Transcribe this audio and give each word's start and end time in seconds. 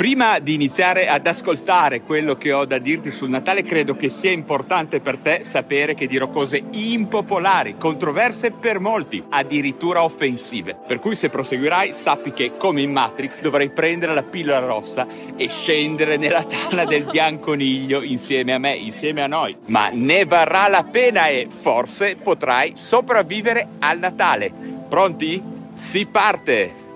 Prima 0.00 0.38
di 0.38 0.54
iniziare 0.54 1.08
ad 1.08 1.26
ascoltare 1.26 2.00
quello 2.00 2.34
che 2.34 2.52
ho 2.52 2.64
da 2.64 2.78
dirti 2.78 3.10
sul 3.10 3.28
Natale, 3.28 3.62
credo 3.62 3.96
che 3.96 4.08
sia 4.08 4.30
importante 4.30 4.98
per 4.98 5.18
te 5.18 5.40
sapere 5.44 5.92
che 5.92 6.06
dirò 6.06 6.30
cose 6.30 6.64
impopolari, 6.70 7.76
controverse 7.76 8.50
per 8.50 8.80
molti, 8.80 9.22
addirittura 9.28 10.02
offensive. 10.02 10.74
Per 10.86 11.00
cui 11.00 11.14
se 11.14 11.28
proseguirai, 11.28 11.92
sappi 11.92 12.32
che 12.32 12.52
come 12.56 12.80
in 12.80 12.92
Matrix 12.92 13.42
dovrai 13.42 13.68
prendere 13.68 14.14
la 14.14 14.22
pillola 14.22 14.64
rossa 14.64 15.06
e 15.36 15.48
scendere 15.50 16.16
nella 16.16 16.44
tana 16.44 16.86
del 16.86 17.04
bianconiglio 17.12 18.00
insieme 18.00 18.54
a 18.54 18.58
me, 18.58 18.72
insieme 18.72 19.20
a 19.20 19.26
noi. 19.26 19.54
Ma 19.66 19.90
ne 19.92 20.24
varrà 20.24 20.66
la 20.68 20.82
pena 20.82 21.26
e 21.26 21.46
forse 21.50 22.16
potrai 22.16 22.72
sopravvivere 22.74 23.68
al 23.80 23.98
Natale. 23.98 24.50
Pronti? 24.88 25.42
Si 25.74 26.06
parte! 26.06 26.88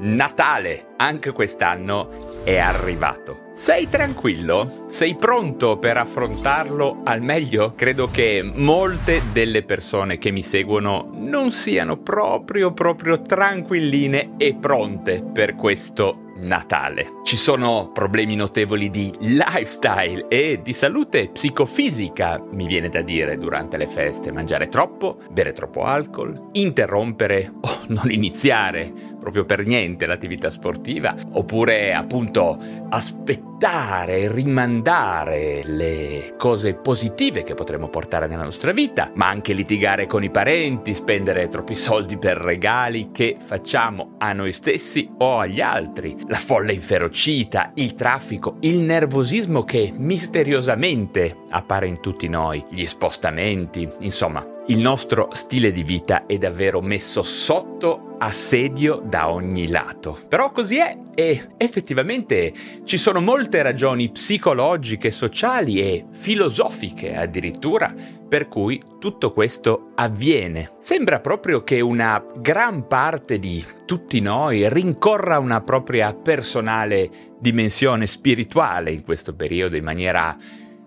Natale, 0.00 0.94
anche 0.96 1.32
quest'anno 1.32 2.27
è 2.48 2.56
arrivato. 2.56 3.50
Sei 3.52 3.90
tranquillo? 3.90 4.86
Sei 4.86 5.16
pronto 5.16 5.76
per 5.76 5.98
affrontarlo 5.98 7.02
al 7.04 7.20
meglio? 7.20 7.74
Credo 7.76 8.08
che 8.10 8.48
molte 8.54 9.20
delle 9.32 9.62
persone 9.64 10.16
che 10.16 10.30
mi 10.30 10.42
seguono 10.42 11.10
non 11.12 11.52
siano 11.52 11.98
proprio 11.98 12.72
proprio 12.72 13.20
tranquilline 13.20 14.36
e 14.38 14.54
pronte 14.54 15.22
per 15.30 15.56
questo 15.56 16.22
Natale. 16.40 17.20
Ci 17.24 17.36
sono 17.36 17.90
problemi 17.92 18.36
notevoli 18.36 18.90
di 18.90 19.12
lifestyle 19.18 20.28
e 20.28 20.60
di 20.62 20.72
salute 20.72 21.30
psicofisica, 21.30 22.40
mi 22.52 22.66
viene 22.66 22.88
da 22.88 23.02
dire, 23.02 23.36
durante 23.36 23.76
le 23.76 23.88
feste. 23.88 24.30
Mangiare 24.30 24.68
troppo, 24.68 25.18
bere 25.30 25.52
troppo 25.52 25.82
alcol, 25.82 26.50
interrompere 26.52 27.52
o 27.60 27.80
non 27.88 28.10
iniziare 28.10 29.16
proprio 29.28 29.44
per 29.44 29.66
niente 29.66 30.06
l'attività 30.06 30.50
sportiva, 30.50 31.14
oppure 31.32 31.92
appunto 31.92 32.58
aspettare, 32.88 34.32
rimandare 34.32 35.62
le 35.64 36.32
cose 36.38 36.74
positive 36.74 37.42
che 37.42 37.52
potremmo 37.52 37.88
portare 37.88 38.26
nella 38.26 38.44
nostra 38.44 38.72
vita, 38.72 39.10
ma 39.14 39.28
anche 39.28 39.52
litigare 39.52 40.06
con 40.06 40.22
i 40.22 40.30
parenti, 40.30 40.94
spendere 40.94 41.48
troppi 41.48 41.74
soldi 41.74 42.16
per 42.16 42.38
regali 42.38 43.10
che 43.12 43.36
facciamo 43.38 44.14
a 44.16 44.32
noi 44.32 44.52
stessi 44.52 45.06
o 45.18 45.40
agli 45.40 45.60
altri, 45.60 46.16
la 46.26 46.36
folla 46.36 46.72
inferocita, 46.72 47.72
il 47.74 47.94
traffico, 47.94 48.56
il 48.60 48.78
nervosismo 48.78 49.62
che 49.62 49.92
misteriosamente 49.94 51.36
appare 51.50 51.86
in 51.86 52.00
tutti 52.00 52.28
noi, 52.28 52.64
gli 52.70 52.86
spostamenti, 52.86 53.86
insomma, 54.00 54.56
il 54.68 54.80
nostro 54.80 55.28
stile 55.32 55.72
di 55.72 55.82
vita 55.82 56.26
è 56.26 56.36
davvero 56.36 56.82
messo 56.82 57.22
sotto 57.22 58.16
assedio 58.18 59.02
da 59.02 59.30
ogni 59.30 59.68
lato. 59.68 60.18
Però 60.28 60.50
così 60.50 60.76
è 60.76 60.96
e 61.14 61.48
effettivamente 61.56 62.52
ci 62.84 62.98
sono 62.98 63.20
molte 63.20 63.62
ragioni 63.62 64.10
psicologiche, 64.10 65.10
sociali 65.10 65.80
e 65.80 66.04
filosofiche 66.10 67.16
addirittura 67.16 67.92
per 68.28 68.48
cui 68.48 68.78
tutto 68.98 69.32
questo 69.32 69.92
avviene. 69.94 70.72
Sembra 70.80 71.20
proprio 71.20 71.64
che 71.64 71.80
una 71.80 72.22
gran 72.38 72.86
parte 72.86 73.38
di 73.38 73.64
tutti 73.86 74.20
noi 74.20 74.68
rincorra 74.68 75.38
una 75.38 75.62
propria 75.62 76.12
personale 76.12 77.08
dimensione 77.40 78.06
spirituale 78.06 78.90
in 78.90 79.02
questo 79.02 79.34
periodo 79.34 79.76
in 79.76 79.84
maniera 79.84 80.36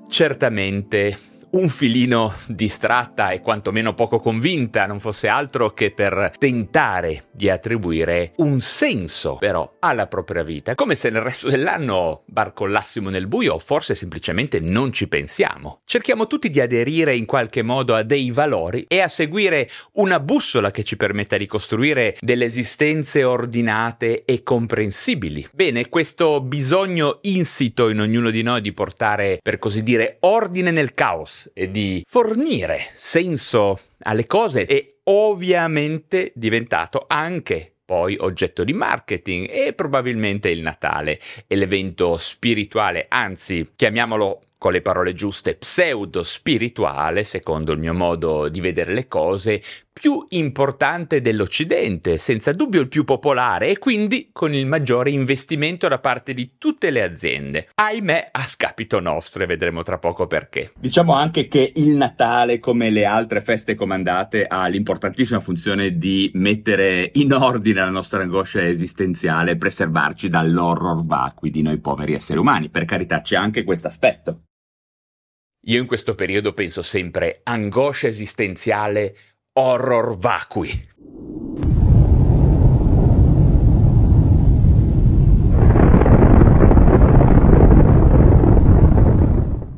certamente 0.07 1.29
un 1.52 1.69
filino 1.69 2.33
distratta 2.47 3.31
e 3.31 3.41
quantomeno 3.41 3.94
poco 3.94 4.19
convinta, 4.19 4.85
non 4.85 4.99
fosse 4.99 5.27
altro 5.27 5.73
che 5.73 5.91
per 5.91 6.31
tentare 6.38 7.25
di 7.31 7.49
attribuire 7.49 8.31
un 8.38 8.61
senso 8.61 9.35
però 9.35 9.77
alla 9.79 10.07
propria 10.07 10.44
vita, 10.44 10.75
come 10.75 10.95
se 10.95 11.09
nel 11.09 11.22
resto 11.22 11.49
dell'anno 11.49 12.23
barcollassimo 12.25 13.09
nel 13.09 13.27
buio 13.27 13.55
o 13.55 13.59
forse 13.59 13.95
semplicemente 13.95 14.59
non 14.59 14.94
ci 14.94 15.07
pensiamo. 15.07 15.81
Cerchiamo 15.83 16.27
tutti 16.27 16.49
di 16.49 16.61
aderire 16.61 17.16
in 17.16 17.25
qualche 17.25 17.63
modo 17.63 17.95
a 17.95 18.03
dei 18.03 18.31
valori 18.31 18.85
e 18.88 19.02
a 19.02 19.07
seguire 19.07 19.69
una 19.94 20.19
bussola 20.19 20.72
che 20.72 20.83
ci 20.83 20.95
permetta 20.95 21.35
di 21.35 21.47
costruire 21.47 22.16
delle 22.22 22.45
esistenze 22.45 23.23
ordinate 23.23 24.23
e 24.23 24.44
comprensibili. 24.44 25.47
Bene, 25.53 25.89
questo 25.89 26.39
bisogno 26.41 27.19
insito 27.23 27.89
in 27.89 28.00
ognuno 28.00 28.29
di 28.29 28.41
noi 28.41 28.62
di 28.62 28.72
portare, 28.72 29.39
per 29.41 29.59
così 29.59 29.83
dire, 29.83 30.18
ordine 30.22 30.72
nel 30.72 30.94
caos 30.94 31.41
e 31.53 31.72
di 31.72 32.03
fornire 32.07 32.79
senso 32.94 33.79
alle 34.03 34.25
cose 34.25 34.66
è 34.66 34.85
ovviamente 35.03 36.31
diventato 36.35 37.06
anche 37.07 37.74
poi 37.84 38.16
oggetto 38.19 38.63
di 38.63 38.74
marketing 38.74 39.50
e 39.50 39.74
probabilmente 39.74 40.50
il 40.50 40.62
Natale 40.62 41.19
è 41.46 41.56
l'evento 41.56 42.16
spirituale, 42.16 43.06
anzi 43.09 43.72
chiamiamolo 43.75 44.44
con 44.57 44.72
le 44.72 44.81
parole 44.81 45.13
giuste, 45.13 45.56
pseudo 45.56 46.24
spirituale, 46.24 47.24
secondo 47.24 47.72
il 47.72 47.80
mio 47.80 47.96
modo 47.96 48.47
di 48.47 48.62
vedere 48.62 48.94
le 48.94 49.07
cose, 49.07 49.59
più 49.94 50.24
importante 50.29 51.22
dell'Occidente, 51.22 52.18
senza 52.18 52.52
dubbio 52.52 52.81
il 52.81 52.88
più 52.88 53.03
popolare 53.03 53.69
e 53.69 53.78
quindi 53.78 54.29
con 54.31 54.53
il 54.53 54.66
maggiore 54.66 55.12
investimento 55.12 55.88
da 55.88 56.00
parte 56.00 56.34
di 56.34 56.53
tutte 56.57 56.90
le 56.90 57.03
aziende. 57.03 57.69
Ahimè, 57.75 58.30
a 58.31 58.41
scapito 58.47 59.00
nostro, 59.00 59.44
e 59.44 59.46
vedremo 59.46 59.84
tra 59.84 59.97
poco 59.97 60.28
perché. 60.28 60.72
Diciamo 60.80 61.13
anche 61.13 61.47
che 61.47 61.72
il 61.75 61.96
Natale, 61.96 62.59
come 62.59 62.90
le 62.90 63.06
altre 63.06 63.41
feste 63.41 63.75
comandate, 63.75 64.46
ha 64.46 64.66
l'importantissima 64.68 65.40
funzione 65.40 65.97
di 65.97 66.31
mettere 66.34 67.12
in 67.16 67.34
ordine 67.34 67.81
la 67.81 67.90
nostra 67.90 68.22
angoscia 68.22 68.66
esistenziale 68.66 69.51
e 69.51 69.57
preservarci 69.57 70.30
dall'horror 70.30 71.06
vacui 71.06 71.50
di 71.50 71.62
noi 71.62 71.80
poveri 71.80 72.13
esseri 72.13 72.40
umani. 72.40 72.69
Per 72.69 72.85
carità, 72.85 73.22
c'è 73.22 73.35
anche 73.35 73.63
questo 73.63 73.88
aspetto. 73.88 74.44
Io 75.66 75.80
in 75.80 75.85
questo 75.85 76.16
periodo 76.16 76.53
penso 76.53 76.81
sempre 76.81 77.41
angoscia 77.44 78.07
esistenziale, 78.07 79.16
horror 79.53 80.17
vacui. 80.17 80.69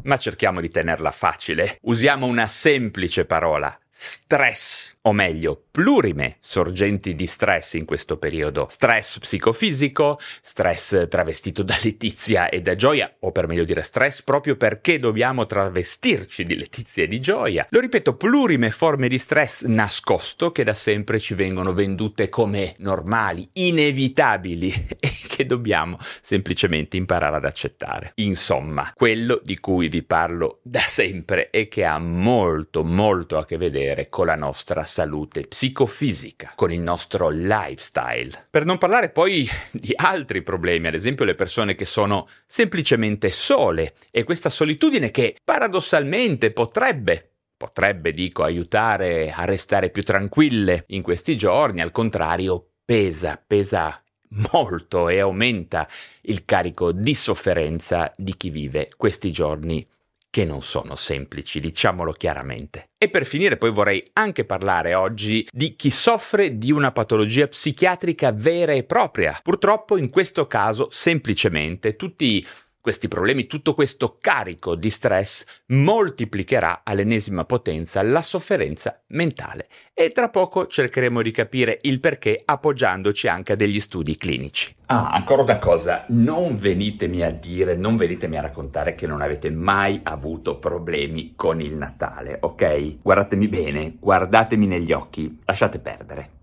Ma 0.03 0.17
cerchiamo 0.17 0.61
di 0.61 0.69
tenerla 0.69 1.09
facile. 1.09 1.79
Usiamo 1.83 2.27
una 2.27 2.45
semplice 2.45 3.25
parola, 3.25 3.75
stress, 3.95 4.97
o 5.01 5.13
meglio, 5.13 5.65
plurime 5.69 6.37
sorgenti 6.39 7.13
di 7.13 7.27
stress 7.27 7.73
in 7.73 7.85
questo 7.85 8.17
periodo. 8.17 8.65
Stress 8.67 9.19
psicofisico, 9.19 10.19
stress 10.41 11.07
travestito 11.07 11.61
da 11.61 11.77
letizia 11.83 12.49
e 12.49 12.59
da 12.61 12.73
gioia, 12.73 13.13
o 13.19 13.31
per 13.31 13.45
meglio 13.45 13.63
dire 13.63 13.83
stress 13.83 14.23
proprio 14.23 14.55
perché 14.55 14.97
dobbiamo 14.97 15.45
travestirci 15.45 16.43
di 16.43 16.57
letizia 16.57 17.03
e 17.03 17.07
di 17.07 17.21
gioia. 17.21 17.67
Lo 17.69 17.79
ripeto, 17.79 18.15
plurime 18.15 18.71
forme 18.71 19.07
di 19.07 19.19
stress 19.19 19.65
nascosto 19.65 20.51
che 20.51 20.63
da 20.63 20.73
sempre 20.73 21.19
ci 21.19 21.35
vengono 21.35 21.71
vendute 21.71 22.29
come 22.29 22.73
normali, 22.79 23.47
inevitabili 23.53 24.87
e 24.99 25.11
che 25.27 25.45
dobbiamo 25.45 25.99
semplicemente 26.19 26.97
imparare 26.97 27.35
ad 27.35 27.45
accettare. 27.45 28.13
Insomma, 28.15 28.91
quello 28.95 29.39
di 29.43 29.59
cui 29.59 29.87
vi 29.87 30.01
parlo 30.01 30.61
da 30.63 30.81
sempre 30.81 31.51
e 31.51 31.67
che 31.67 31.85
ha 31.85 31.99
molto 31.99 32.83
molto 32.83 33.37
a 33.37 33.45
che 33.45 33.57
vedere 33.57 33.81
vedere 33.83 34.09
con 34.09 34.25
la 34.25 34.35
nostra 34.35 34.85
salute 34.85 35.41
psicofisica, 35.47 36.53
con 36.55 36.71
il 36.71 36.79
nostro 36.79 37.29
lifestyle. 37.29 38.47
Per 38.49 38.65
non 38.65 38.77
parlare 38.77 39.09
poi 39.09 39.47
di 39.71 39.91
altri 39.95 40.41
problemi, 40.41 40.87
ad 40.87 40.93
esempio 40.93 41.25
le 41.25 41.35
persone 41.35 41.75
che 41.75 41.85
sono 41.85 42.27
semplicemente 42.47 43.29
sole 43.29 43.95
e 44.09 44.23
questa 44.23 44.49
solitudine 44.49 45.11
che 45.11 45.35
paradossalmente 45.43 46.51
potrebbe 46.51 47.27
potrebbe, 47.55 48.11
dico, 48.11 48.43
aiutare 48.43 49.31
a 49.31 49.45
restare 49.45 49.89
più 49.89 50.03
tranquille 50.03 50.83
in 50.87 51.01
questi 51.01 51.37
giorni, 51.37 51.79
al 51.79 51.93
contrario, 51.93 52.71
pesa, 52.83 53.41
pesa 53.45 54.03
molto 54.51 55.07
e 55.07 55.19
aumenta 55.19 55.87
il 56.23 56.43
carico 56.43 56.91
di 56.91 57.13
sofferenza 57.13 58.11
di 58.17 58.35
chi 58.35 58.49
vive 58.49 58.89
questi 58.97 59.31
giorni 59.31 59.85
che 60.33 60.45
non 60.45 60.63
sono 60.63 60.95
semplici, 60.95 61.59
diciamolo 61.59 62.11
chiaramente. 62.11 62.87
E 62.97 63.07
per 63.07 63.23
finire 63.23 63.57
poi 63.57 63.69
vorrei 63.69 64.03
anche 64.13 64.45
parlare 64.45 64.95
oggi 64.95 65.47
di 65.51 65.75
chi 65.75 65.91
soffre 65.91 66.57
di 66.57 66.71
una 66.71 66.91
patologia 66.91 67.45
psichiatrica 67.45 68.31
vera 68.31 68.71
e 68.71 68.83
propria. 68.83 69.39
Purtroppo 69.43 69.95
in 69.95 70.09
questo 70.09 70.47
caso 70.47 70.87
semplicemente 70.89 71.95
tutti 71.95 72.43
questi 72.83 73.07
problemi, 73.07 73.47
tutto 73.47 73.73
questo 73.73 74.17
carico 74.19 74.75
di 74.75 74.89
stress 74.89 75.45
moltiplicherà 75.67 76.81
all'ennesima 76.83 77.45
potenza 77.45 78.01
la 78.01 78.21
sofferenza 78.21 79.01
mentale 79.07 79.69
e 79.93 80.09
tra 80.09 80.27
poco 80.27 80.67
cercheremo 80.67 81.21
di 81.21 81.31
capire 81.31 81.79
il 81.83 82.01
perché 82.01 82.41
appoggiandoci 82.43 83.29
anche 83.29 83.53
a 83.53 83.55
degli 83.55 83.79
studi 83.79 84.17
clinici. 84.17 84.75
Ah, 84.87 85.11
ancora 85.11 85.43
una 85.43 85.59
cosa, 85.59 86.03
non 86.09 86.57
venitemi 86.57 87.23
a 87.23 87.31
dire, 87.31 87.75
non 87.75 87.95
venitemi 87.95 88.37
a 88.37 88.41
raccontare 88.41 88.95
che 88.95 89.07
non 89.07 89.21
avete 89.21 89.49
mai 89.49 90.01
avuto 90.03 90.57
problemi 90.57 91.35
con 91.37 91.61
il 91.61 91.75
Natale, 91.75 92.37
ok? 92.41 92.97
Guardatemi 93.01 93.47
bene, 93.47 93.95
guardatemi 93.97 94.67
negli 94.67 94.91
occhi, 94.91 95.39
lasciate 95.45 95.79
perdere. 95.79 96.41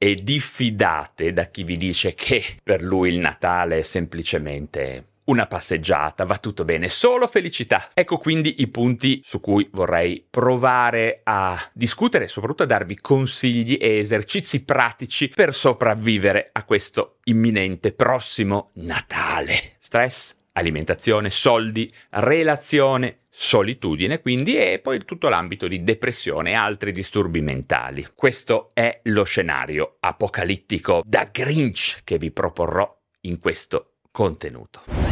e 0.00 0.14
diffidate 0.14 1.32
da 1.32 1.46
chi 1.46 1.64
vi 1.64 1.76
dice 1.76 2.14
che 2.14 2.42
per 2.62 2.82
lui 2.82 3.10
il 3.10 3.18
Natale 3.18 3.78
è 3.78 3.82
semplicemente 3.82 5.06
una 5.28 5.46
passeggiata, 5.46 6.24
va 6.24 6.38
tutto 6.38 6.64
bene, 6.64 6.88
solo 6.88 7.26
felicità. 7.26 7.90
Ecco 7.94 8.18
quindi 8.18 8.56
i 8.58 8.68
punti 8.68 9.20
su 9.22 9.40
cui 9.40 9.68
vorrei 9.72 10.26
provare 10.28 11.20
a 11.24 11.58
discutere 11.72 12.24
e 12.24 12.28
soprattutto 12.28 12.62
a 12.64 12.66
darvi 12.66 12.96
consigli 13.00 13.78
e 13.80 13.98
esercizi 13.98 14.64
pratici 14.64 15.28
per 15.28 15.54
sopravvivere 15.54 16.50
a 16.52 16.64
questo 16.64 17.16
imminente 17.24 17.92
prossimo 17.92 18.70
Natale. 18.74 19.76
Stress, 19.78 20.34
alimentazione, 20.52 21.30
soldi, 21.30 21.88
relazione, 22.10 23.20
solitudine 23.28 24.20
quindi 24.20 24.56
e 24.56 24.80
poi 24.80 25.04
tutto 25.04 25.28
l'ambito 25.28 25.68
di 25.68 25.84
depressione 25.84 26.50
e 26.50 26.54
altri 26.54 26.90
disturbi 26.90 27.40
mentali. 27.40 28.06
Questo 28.14 28.70
è 28.74 29.00
lo 29.04 29.24
scenario 29.24 29.96
apocalittico 30.00 31.02
da 31.04 31.28
Grinch 31.30 32.00
che 32.02 32.18
vi 32.18 32.32
proporrò 32.32 32.96
in 33.22 33.38
questo 33.38 33.98
contenuto. 34.10 35.07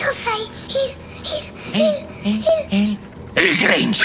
Tu 0.00 0.06
sei 0.12 0.48
il, 0.68 0.96
il, 1.74 2.06
il, 2.22 2.44
il, 2.70 2.98
il 3.34 3.56
Grinch. 3.58 4.02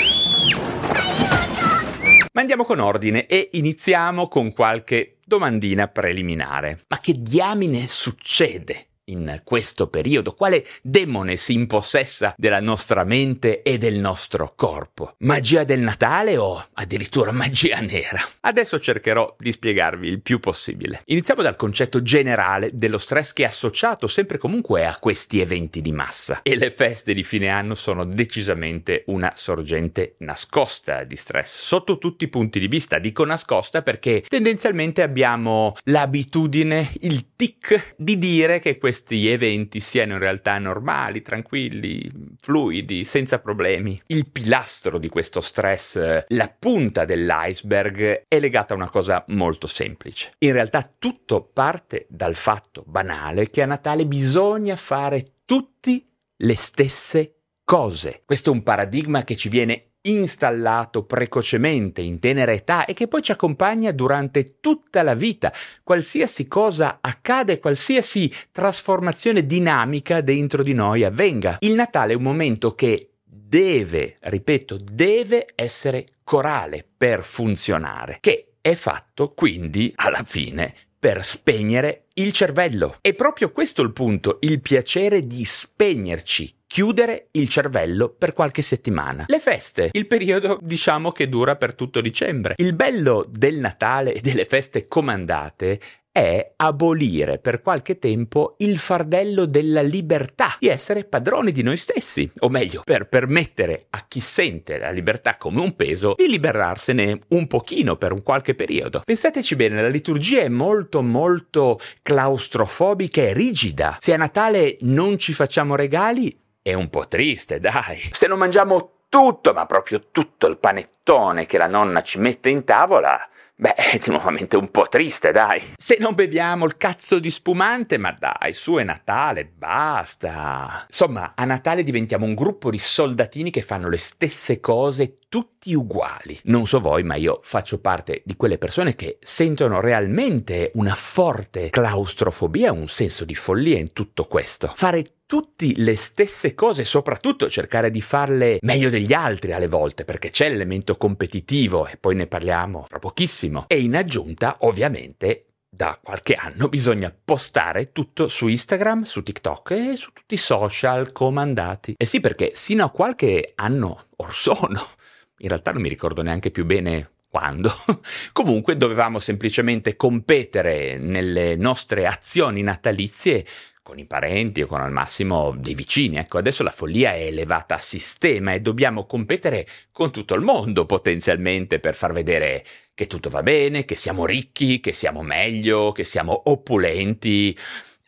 Ma 2.33 2.41
andiamo 2.41 2.65
con 2.65 2.79
ordine 2.79 3.27
e 3.27 3.51
iniziamo 3.53 4.27
con 4.27 4.51
qualche 4.51 5.19
domandina 5.23 5.87
preliminare. 5.87 6.83
Ma 6.89 6.97
che 6.97 7.13
diamine 7.13 7.87
succede 7.87 8.87
in 9.05 9.41
questo 9.43 9.87
periodo? 9.87 10.33
Quale 10.33 10.65
demone 10.81 11.35
si 11.35 11.53
impossessa 11.53 12.33
della 12.37 12.59
nostra 12.59 13.03
mente 13.03 13.61
e 13.61 13.77
del 13.77 13.95
nostro 13.95 14.53
corpo? 14.55 15.15
Magia 15.19 15.63
del 15.63 15.79
Natale 15.79 16.37
o 16.37 16.63
addirittura 16.73 17.31
magia 17.31 17.79
nera? 17.79 18.25
Adesso 18.41 18.79
cercherò 18.79 19.35
di 19.37 19.51
spiegarvi 19.51 20.07
il 20.07 20.21
più 20.21 20.39
possibile. 20.39 21.01
Iniziamo 21.05 21.41
dal 21.41 21.55
concetto 21.55 22.01
generale 22.01 22.69
dello 22.73 22.97
stress 22.97 23.33
che 23.33 23.43
è 23.43 23.47
associato 23.47 24.07
sempre 24.07 24.37
comunque 24.37 24.85
a 24.85 24.97
questi 24.99 25.39
eventi 25.39 25.81
di 25.81 25.91
massa. 25.91 26.41
E 26.43 26.55
le 26.55 26.71
feste 26.71 27.13
di 27.13 27.23
fine 27.23 27.49
anno 27.49 27.75
sono 27.75 28.05
decisamente 28.05 29.03
una 29.07 29.33
sorgente 29.35 30.15
nascosta 30.19 31.03
di 31.03 31.15
stress, 31.15 31.61
sotto 31.61 31.97
tutti 31.97 32.23
i 32.23 32.29
punti 32.29 32.59
di 32.59 32.67
vista. 32.67 32.99
Dico 32.99 33.25
nascosta 33.25 33.81
perché 33.81 34.23
tendenzialmente 34.27 35.01
abbiamo 35.01 35.75
l'abitudine, 35.85 36.91
il 37.01 37.33
tic 37.35 37.95
di 37.97 38.17
dire 38.17 38.59
che 38.59 38.77
questi 38.77 38.94
questi 38.95 39.27
eventi 39.27 39.81
siano 39.81 40.13
in 40.13 40.19
realtà 40.19 40.57
normali, 40.57 41.21
tranquilli, 41.21 42.09
fluidi, 42.39 43.03
senza 43.03 43.39
problemi. 43.39 44.01
Il 44.07 44.29
pilastro 44.29 44.97
di 44.97 45.09
questo 45.09 45.41
stress, 45.41 46.23
la 46.29 46.55
punta 46.57 47.03
dell'iceberg, 47.03 48.23
è 48.25 48.39
legata 48.39 48.73
a 48.73 48.77
una 48.77 48.89
cosa 48.89 49.25
molto 49.27 49.67
semplice. 49.67 50.31
In 50.37 50.53
realtà 50.53 50.89
tutto 50.97 51.43
parte 51.43 52.05
dal 52.07 52.35
fatto 52.35 52.85
banale 52.87 53.49
che 53.49 53.61
a 53.61 53.65
Natale 53.65 54.05
bisogna 54.05 54.77
fare 54.77 55.25
tutti 55.43 56.07
le 56.37 56.55
stesse 56.55 57.33
cose. 57.65 58.21
Questo 58.23 58.51
è 58.51 58.53
un 58.53 58.63
paradigma 58.63 59.23
che 59.23 59.35
ci 59.35 59.49
viene 59.49 59.89
installato 60.05 61.03
precocemente 61.03 61.99
in 61.99 62.19
tenera 62.19 62.51
età 62.51 62.85
e 62.85 62.93
che 62.93 63.07
poi 63.07 63.23
ci 63.23 63.31
accompagna 63.31 63.91
durante 63.91 64.59
tutta 64.59 65.01
la 65.01 65.15
vita, 65.15 65.51
qualsiasi 65.83 66.47
cosa 66.47 66.99
accade, 67.01 67.59
qualsiasi 67.59 68.31
trasformazione 68.51 69.47
dinamica 69.47 70.21
dentro 70.21 70.61
di 70.61 70.73
noi 70.73 71.03
avvenga. 71.03 71.57
Il 71.61 71.73
Natale 71.73 72.13
è 72.13 72.15
un 72.15 72.21
momento 72.21 72.75
che 72.75 73.09
deve, 73.23 74.17
ripeto, 74.19 74.77
deve 74.79 75.47
essere 75.55 76.05
corale 76.23 76.85
per 76.95 77.23
funzionare, 77.23 78.19
che 78.21 78.53
è 78.61 78.75
fatto 78.75 79.33
quindi 79.33 79.91
alla 79.95 80.23
fine 80.23 80.73
per 80.97 81.23
spegnere 81.23 82.05
il 82.15 82.31
cervello. 82.31 82.97
È 82.99 83.13
proprio 83.13 83.51
questo 83.51 83.83
il 83.83 83.93
punto, 83.93 84.37
il 84.41 84.59
piacere 84.59 85.27
di 85.27 85.45
spegnerci, 85.45 86.54
chiudere 86.75 87.29
il 87.31 87.47
cervello 87.47 88.09
per 88.09 88.33
qualche 88.33 88.61
settimana. 88.61 89.23
Le 89.27 89.39
feste, 89.39 89.91
il 89.93 90.07
periodo 90.07 90.59
diciamo 90.61 91.13
che 91.13 91.29
dura 91.29 91.55
per 91.55 91.73
tutto 91.73 92.01
dicembre. 92.01 92.55
Il 92.57 92.73
bello 92.73 93.25
del 93.29 93.59
Natale 93.59 94.11
e 94.11 94.19
delle 94.19 94.43
feste 94.43 94.85
comandate 94.85 95.79
è 96.11 96.51
abolire 96.57 97.39
per 97.39 97.61
qualche 97.61 97.97
tempo 97.97 98.55
il 98.57 98.77
fardello 98.77 99.45
della 99.45 99.81
libertà, 99.81 100.57
di 100.59 100.67
essere 100.67 101.05
padroni 101.05 101.53
di 101.53 101.61
noi 101.61 101.77
stessi, 101.77 102.29
o 102.39 102.49
meglio, 102.49 102.81
per 102.83 103.07
permettere 103.07 103.87
a 103.91 104.05
chi 104.07 104.19
sente 104.19 104.77
la 104.77 104.91
libertà 104.91 105.37
come 105.37 105.61
un 105.61 105.77
peso 105.77 106.13
di 106.17 106.27
liberarsene 106.27 107.21
un 107.29 107.47
pochino 107.47 107.95
per 107.95 108.11
un 108.11 108.21
qualche 108.21 108.53
periodo. 108.53 109.01
Pensateci 109.05 109.55
bene, 109.55 109.81
la 109.81 109.87
liturgia 109.87 110.41
è 110.41 110.49
molto 110.49 111.01
molto 111.01 111.79
claustrofobica 112.01 113.21
e 113.21 113.33
rigida. 113.33 113.97
Se 113.99 114.13
a 114.13 114.17
Natale 114.17 114.75
non 114.81 115.17
ci 115.17 115.31
facciamo 115.31 115.75
regali, 115.75 116.43
è 116.67 116.73
un 116.73 116.89
po' 116.89 117.07
triste, 117.07 117.59
dai. 117.59 117.99
Se 118.11 118.25
non 118.25 118.39
mangiamo 118.39 119.03
tutto, 119.07 119.53
ma 119.53 119.67
proprio 119.67 120.01
tutto 120.09 120.47
il 120.47 120.57
panettone 120.57 121.45
che 121.45 121.59
la 121.59 121.67
nonna 121.67 122.01
ci 122.01 122.17
mette 122.17 122.49
in 122.49 122.63
tavola, 122.63 123.29
Beh, 123.57 123.73
è 123.73 124.01
nuovamente 124.07 124.57
un 124.57 124.69
po' 124.69 124.89
triste, 124.89 125.31
dai. 125.31 125.61
Se 125.77 125.95
non 125.97 126.13
beviamo 126.13 126.65
il 126.65 126.75
cazzo 126.75 127.19
di 127.19 127.31
spumante, 127.31 127.97
ma 127.97 128.13
dai, 128.17 128.51
su 128.51 128.75
è 128.75 128.83
Natale, 128.83 129.45
basta. 129.45 130.83
Insomma, 130.87 131.31
a 131.35 131.45
Natale 131.45 131.83
diventiamo 131.83 132.25
un 132.25 132.33
gruppo 132.33 132.69
di 132.69 132.79
soldatini 132.79 133.51
che 133.51 133.61
fanno 133.61 133.87
le 133.87 133.97
stesse 133.97 134.59
cose 134.59 135.15
tutti 135.29 135.73
uguali. 135.73 136.37
Non 136.43 136.67
so 136.67 136.81
voi, 136.81 137.03
ma 137.03 137.15
io 137.15 137.39
faccio 137.43 137.79
parte 137.79 138.23
di 138.25 138.35
quelle 138.35 138.57
persone 138.57 138.93
che 138.93 139.19
sentono 139.21 139.79
realmente 139.79 140.71
una 140.73 140.93
forte 140.93 141.69
claustrofobia, 141.69 142.73
un 142.73 142.89
senso 142.89 143.23
di 143.23 143.35
follia 143.35 143.77
in 143.77 143.93
tutto 143.93 144.25
questo. 144.25 144.73
Fare 144.75 145.03
tutti 145.25 145.73
le 145.77 145.95
stesse 145.95 146.53
cose, 146.53 146.83
soprattutto 146.83 147.49
cercare 147.49 147.89
di 147.89 148.01
farle 148.01 148.59
meglio 148.61 148.89
degli 148.89 149.13
altri 149.13 149.53
alle 149.53 149.67
volte, 149.67 150.05
perché 150.05 150.29
c'è 150.29 150.49
l'elemento 150.49 150.97
competitivo 150.97 151.87
e 151.87 151.97
poi 151.97 152.15
ne 152.15 152.27
parliamo 152.27 152.85
fra 152.87 152.99
pochissimo. 152.99 153.65
E 153.67 153.81
in 153.81 153.95
aggiunta, 153.95 154.57
ovviamente, 154.59 155.45
da 155.75 155.99
qualche 156.01 156.35
anno 156.35 156.69
bisogna 156.69 157.13
postare 157.23 157.91
tutto 157.91 158.27
su 158.27 158.47
Instagram, 158.47 159.03
su 159.03 159.23
TikTok 159.23 159.71
e 159.71 159.95
su 159.95 160.11
tutti 160.13 160.35
i 160.35 160.37
social 160.37 161.11
comandati. 161.11 161.95
E 161.97 162.05
sì, 162.05 162.21
perché 162.21 162.51
sino 162.53 162.85
a 162.85 162.91
qualche 162.91 163.51
anno 163.55 164.07
or 164.15 164.33
sono, 164.33 164.87
in 165.39 165.49
realtà 165.49 165.71
non 165.71 165.81
mi 165.81 165.89
ricordo 165.89 166.21
neanche 166.21 166.51
più 166.51 166.65
bene 166.65 167.09
quando. 167.27 167.73
Comunque 168.31 168.77
dovevamo 168.77 169.19
semplicemente 169.19 169.97
competere 169.97 170.97
nelle 170.97 171.57
nostre 171.57 172.07
azioni 172.07 172.61
natalizie 172.61 173.45
con 173.85 173.99
i 173.99 174.05
parenti 174.05 174.63
o 174.63 174.65
con 174.65 174.81
al 174.81 174.91
massimo 174.91 175.53
dei 175.55 175.75
vicini. 175.75 176.17
Ecco, 176.17 176.39
adesso 176.39 176.63
la 176.63 176.71
follia 176.71 177.13
è 177.13 177.27
elevata 177.27 177.75
a 177.75 177.79
sistema 177.79 178.51
e 178.51 178.59
dobbiamo 178.59 179.05
competere 179.05 179.67
con 179.91 180.11
tutto 180.11 180.33
il 180.33 180.41
mondo 180.41 180.87
potenzialmente 180.87 181.79
per 181.79 181.93
far 181.93 182.11
vedere 182.11 182.65
che 182.95 183.05
tutto 183.05 183.29
va 183.29 183.43
bene, 183.43 183.85
che 183.85 183.93
siamo 183.93 184.25
ricchi, 184.25 184.79
che 184.79 184.91
siamo 184.91 185.21
meglio, 185.21 185.91
che 185.91 186.03
siamo 186.03 186.41
opulenti. 186.45 187.55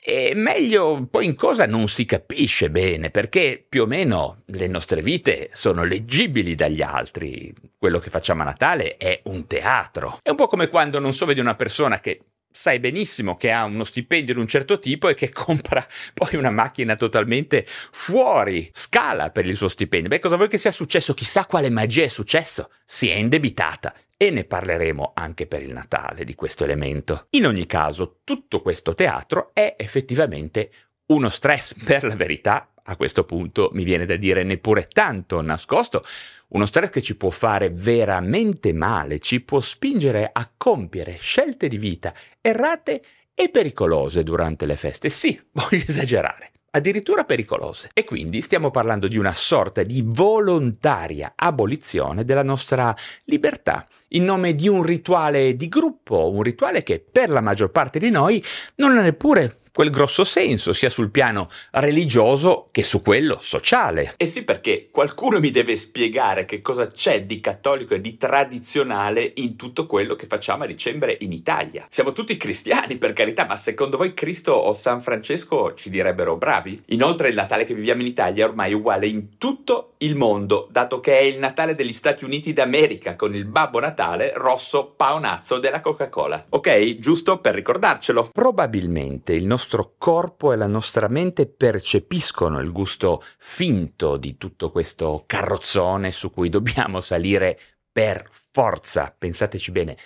E 0.01 0.31
meglio 0.33 1.05
poi 1.11 1.25
in 1.25 1.35
cosa 1.35 1.67
non 1.67 1.87
si 1.87 2.05
capisce 2.05 2.71
bene, 2.71 3.11
perché 3.11 3.63
più 3.69 3.83
o 3.83 3.85
meno 3.85 4.41
le 4.45 4.65
nostre 4.65 5.03
vite 5.03 5.51
sono 5.53 5.83
leggibili 5.83 6.55
dagli 6.55 6.81
altri. 6.81 7.53
Quello 7.77 7.99
che 7.99 8.09
facciamo 8.09 8.41
a 8.41 8.45
Natale 8.45 8.97
è 8.97 9.21
un 9.25 9.45
teatro. 9.45 10.17
È 10.23 10.31
un 10.31 10.37
po' 10.37 10.47
come 10.47 10.69
quando 10.69 10.97
non 10.97 11.13
so 11.13 11.27
vedi 11.27 11.39
una 11.39 11.55
persona 11.55 11.99
che 11.99 12.19
sai 12.57 12.79
benissimo 12.79 13.37
che 13.37 13.51
ha 13.51 13.65
uno 13.65 13.83
stipendio 13.83 14.33
di 14.33 14.39
un 14.39 14.47
certo 14.47 14.79
tipo 14.79 15.07
e 15.09 15.13
che 15.13 15.29
compra 15.31 15.85
poi 16.13 16.35
una 16.35 16.49
macchina 16.49 16.95
totalmente 16.95 17.63
fuori 17.67 18.67
scala 18.73 19.29
per 19.29 19.45
il 19.45 19.55
suo 19.55 19.67
stipendio. 19.67 20.09
Beh, 20.09 20.17
cosa 20.17 20.37
vuoi 20.37 20.47
che 20.47 20.57
sia 20.57 20.71
successo? 20.71 21.13
Chissà 21.13 21.45
quale 21.45 21.69
magia 21.69 22.03
è 22.03 22.07
successo. 22.07 22.71
Si 22.83 23.09
è 23.09 23.13
indebitata. 23.13 23.93
E 24.17 24.31
ne 24.31 24.45
parleremo 24.45 25.11
anche 25.13 25.45
per 25.45 25.61
il 25.61 25.71
Natale 25.71 26.23
di 26.23 26.33
questo 26.33 26.63
elemento. 26.63 27.27
In 27.31 27.45
ogni 27.45 27.67
caso, 27.67 28.21
tutto 28.23 28.63
questo 28.63 28.95
teatro 28.95 29.51
è 29.53 29.75
effettivamente 29.77 30.71
uno 31.07 31.29
stress, 31.29 31.75
per 31.85 32.03
la 32.03 32.15
verità, 32.15 32.71
a 32.89 32.95
questo 32.95 33.23
punto 33.23 33.69
mi 33.73 33.83
viene 33.83 34.05
da 34.05 34.15
dire 34.15 34.43
neppure 34.43 34.87
tanto 34.87 35.41
nascosto, 35.41 36.03
uno 36.49 36.65
stress 36.65 36.89
che 36.89 37.01
ci 37.01 37.15
può 37.15 37.29
fare 37.29 37.69
veramente 37.69 38.73
male, 38.73 39.19
ci 39.19 39.41
può 39.41 39.59
spingere 39.59 40.29
a 40.31 40.49
compiere 40.55 41.17
scelte 41.17 41.67
di 41.67 41.77
vita 41.77 42.13
errate 42.39 43.01
e 43.33 43.49
pericolose 43.49 44.23
durante 44.23 44.65
le 44.65 44.75
feste. 44.75 45.09
Sì, 45.09 45.39
voglio 45.51 45.83
esagerare 45.87 46.51
addirittura 46.69 47.23
pericolose. 47.23 47.89
E 47.93 48.03
quindi 48.03 48.41
stiamo 48.41 48.71
parlando 48.71 49.07
di 49.07 49.17
una 49.17 49.33
sorta 49.33 49.83
di 49.83 50.03
volontaria 50.05 51.33
abolizione 51.35 52.23
della 52.23 52.43
nostra 52.43 52.95
libertà, 53.25 53.85
in 54.09 54.23
nome 54.23 54.53
di 54.53 54.67
un 54.67 54.83
rituale 54.83 55.55
di 55.55 55.67
gruppo, 55.67 56.29
un 56.29 56.43
rituale 56.43 56.83
che 56.83 56.99
per 56.99 57.29
la 57.29 57.41
maggior 57.41 57.71
parte 57.71 57.99
di 57.99 58.09
noi 58.09 58.43
non 58.75 58.95
ha 58.97 59.01
neppure 59.01 59.61
quel 59.77 59.91
grosso 59.91 60.23
senso, 60.23 60.73
sia 60.73 60.89
sul 60.89 61.11
piano 61.11 61.49
religioso 61.73 62.67
che 62.71 62.81
su 62.81 63.03
quello 63.03 63.37
sociale. 63.39 64.15
E 64.17 64.25
sì, 64.25 64.43
perché 64.43 64.87
qualcuno 64.89 65.39
mi 65.39 65.51
deve 65.51 65.77
spiegare 65.77 66.45
che 66.45 66.61
cosa 66.61 66.87
c'è 66.87 67.25
di 67.25 67.39
cattolico 67.39 67.93
e 67.93 68.01
di 68.01 68.17
tradizionale 68.17 69.33
in 69.35 69.55
tutto 69.55 69.85
quello 69.85 70.15
che 70.15 70.25
facciamo 70.25 70.63
a 70.63 70.65
dicembre 70.65 71.15
in 71.19 71.31
Italia. 71.31 71.85
Siamo 71.89 72.11
tutti 72.11 72.37
cristiani, 72.37 72.97
per 72.97 73.13
carità, 73.13 73.45
ma 73.45 73.55
secondo 73.55 73.97
voi 73.97 74.15
Cristo 74.15 74.53
o 74.53 74.73
San 74.73 74.99
Francesco 74.99 75.75
ci 75.75 75.91
direbbero 75.91 76.37
bravi? 76.37 76.81
Inoltre 76.87 77.29
il 77.29 77.35
Natale 77.35 77.63
che 77.63 77.75
viviamo 77.75 78.01
in 78.01 78.07
Italia 78.07 78.45
è 78.45 78.49
ormai 78.49 78.73
uguale 78.73 79.05
in 79.05 79.37
tutto 79.37 79.91
il 79.97 80.15
mondo, 80.15 80.67
dato 80.71 80.99
che 80.99 81.19
è 81.19 81.21
il 81.21 81.37
Natale 81.37 81.75
degli 81.75 81.93
Stati 81.93 82.23
Uniti 82.23 82.51
d'America, 82.51 83.15
con 83.15 83.35
il 83.35 83.45
Babbo 83.45 83.79
Natale 83.79 84.33
rosso 84.35 84.93
paonazzo 84.97 85.59
della 85.59 85.81
Coca-Cola. 85.81 86.47
Ok? 86.49 86.97
Giusto 86.97 87.37
per 87.37 87.53
ricordarcelo. 87.53 88.31
Probabilmente 88.33 89.33
il 89.33 89.45
nostro 89.45 89.65
corpo 89.97 90.53
e 90.53 90.55
la 90.55 90.67
nostra 90.67 91.07
mente 91.07 91.45
percepiscono 91.45 92.59
il 92.59 92.71
gusto 92.71 93.23
finto 93.37 94.17
di 94.17 94.37
tutto 94.37 94.71
questo 94.71 95.23
carrozzone 95.25 96.11
su 96.11 96.31
cui 96.31 96.49
dobbiamo 96.49 97.01
salire 97.01 97.59
per 97.91 98.27
forza. 98.29 99.13
Pensateci 99.17 99.71
bene, 99.71 99.97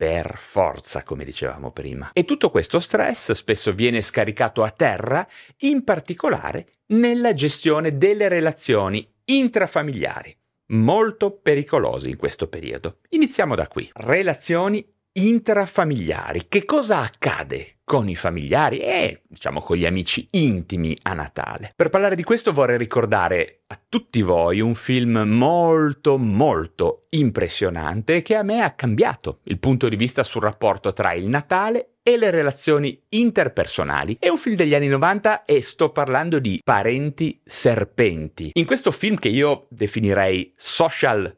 per 0.00 0.38
forza, 0.38 1.02
come 1.02 1.24
dicevamo 1.24 1.72
prima. 1.72 2.10
E 2.14 2.24
tutto 2.24 2.50
questo 2.50 2.80
stress 2.80 3.32
spesso 3.32 3.74
viene 3.74 4.00
scaricato 4.00 4.62
a 4.62 4.70
terra, 4.70 5.26
in 5.58 5.84
particolare 5.84 6.66
nella 6.86 7.34
gestione 7.34 7.98
delle 7.98 8.28
relazioni 8.28 9.06
intrafamiliari, 9.26 10.34
molto 10.68 11.32
pericolosi 11.32 12.08
in 12.08 12.16
questo 12.16 12.48
periodo. 12.48 13.00
Iniziamo 13.10 13.54
da 13.54 13.68
qui. 13.68 13.90
Relazioni 13.92 14.82
intrafamiliari. 15.12 16.46
Che 16.48 16.64
cosa 16.64 17.00
accade 17.00 17.78
con 17.84 18.08
i 18.08 18.14
familiari 18.14 18.78
e, 18.78 19.22
diciamo, 19.26 19.60
con 19.60 19.76
gli 19.76 19.86
amici 19.86 20.28
intimi 20.32 20.96
a 21.02 21.14
Natale? 21.14 21.72
Per 21.74 21.88
parlare 21.88 22.14
di 22.14 22.22
questo 22.22 22.52
vorrei 22.52 22.78
ricordare 22.78 23.62
a 23.66 23.80
tutti 23.88 24.22
voi 24.22 24.60
un 24.60 24.74
film 24.74 25.18
molto, 25.26 26.16
molto 26.18 27.02
impressionante 27.10 28.22
che 28.22 28.36
a 28.36 28.42
me 28.42 28.62
ha 28.62 28.72
cambiato 28.72 29.40
il 29.44 29.58
punto 29.58 29.88
di 29.88 29.96
vista 29.96 30.22
sul 30.22 30.42
rapporto 30.42 30.92
tra 30.92 31.12
il 31.12 31.26
Natale 31.26 31.94
e 32.02 32.16
le 32.16 32.30
relazioni 32.30 33.00
interpersonali. 33.10 34.16
È 34.18 34.28
un 34.28 34.38
film 34.38 34.56
degli 34.56 34.74
anni 34.74 34.88
90 34.88 35.44
e 35.44 35.60
sto 35.62 35.90
parlando 35.90 36.38
di 36.38 36.60
Parenti 36.62 37.40
Serpenti. 37.44 38.50
In 38.54 38.66
questo 38.66 38.90
film 38.90 39.16
che 39.16 39.28
io 39.28 39.66
definirei 39.70 40.52
social 40.56 41.36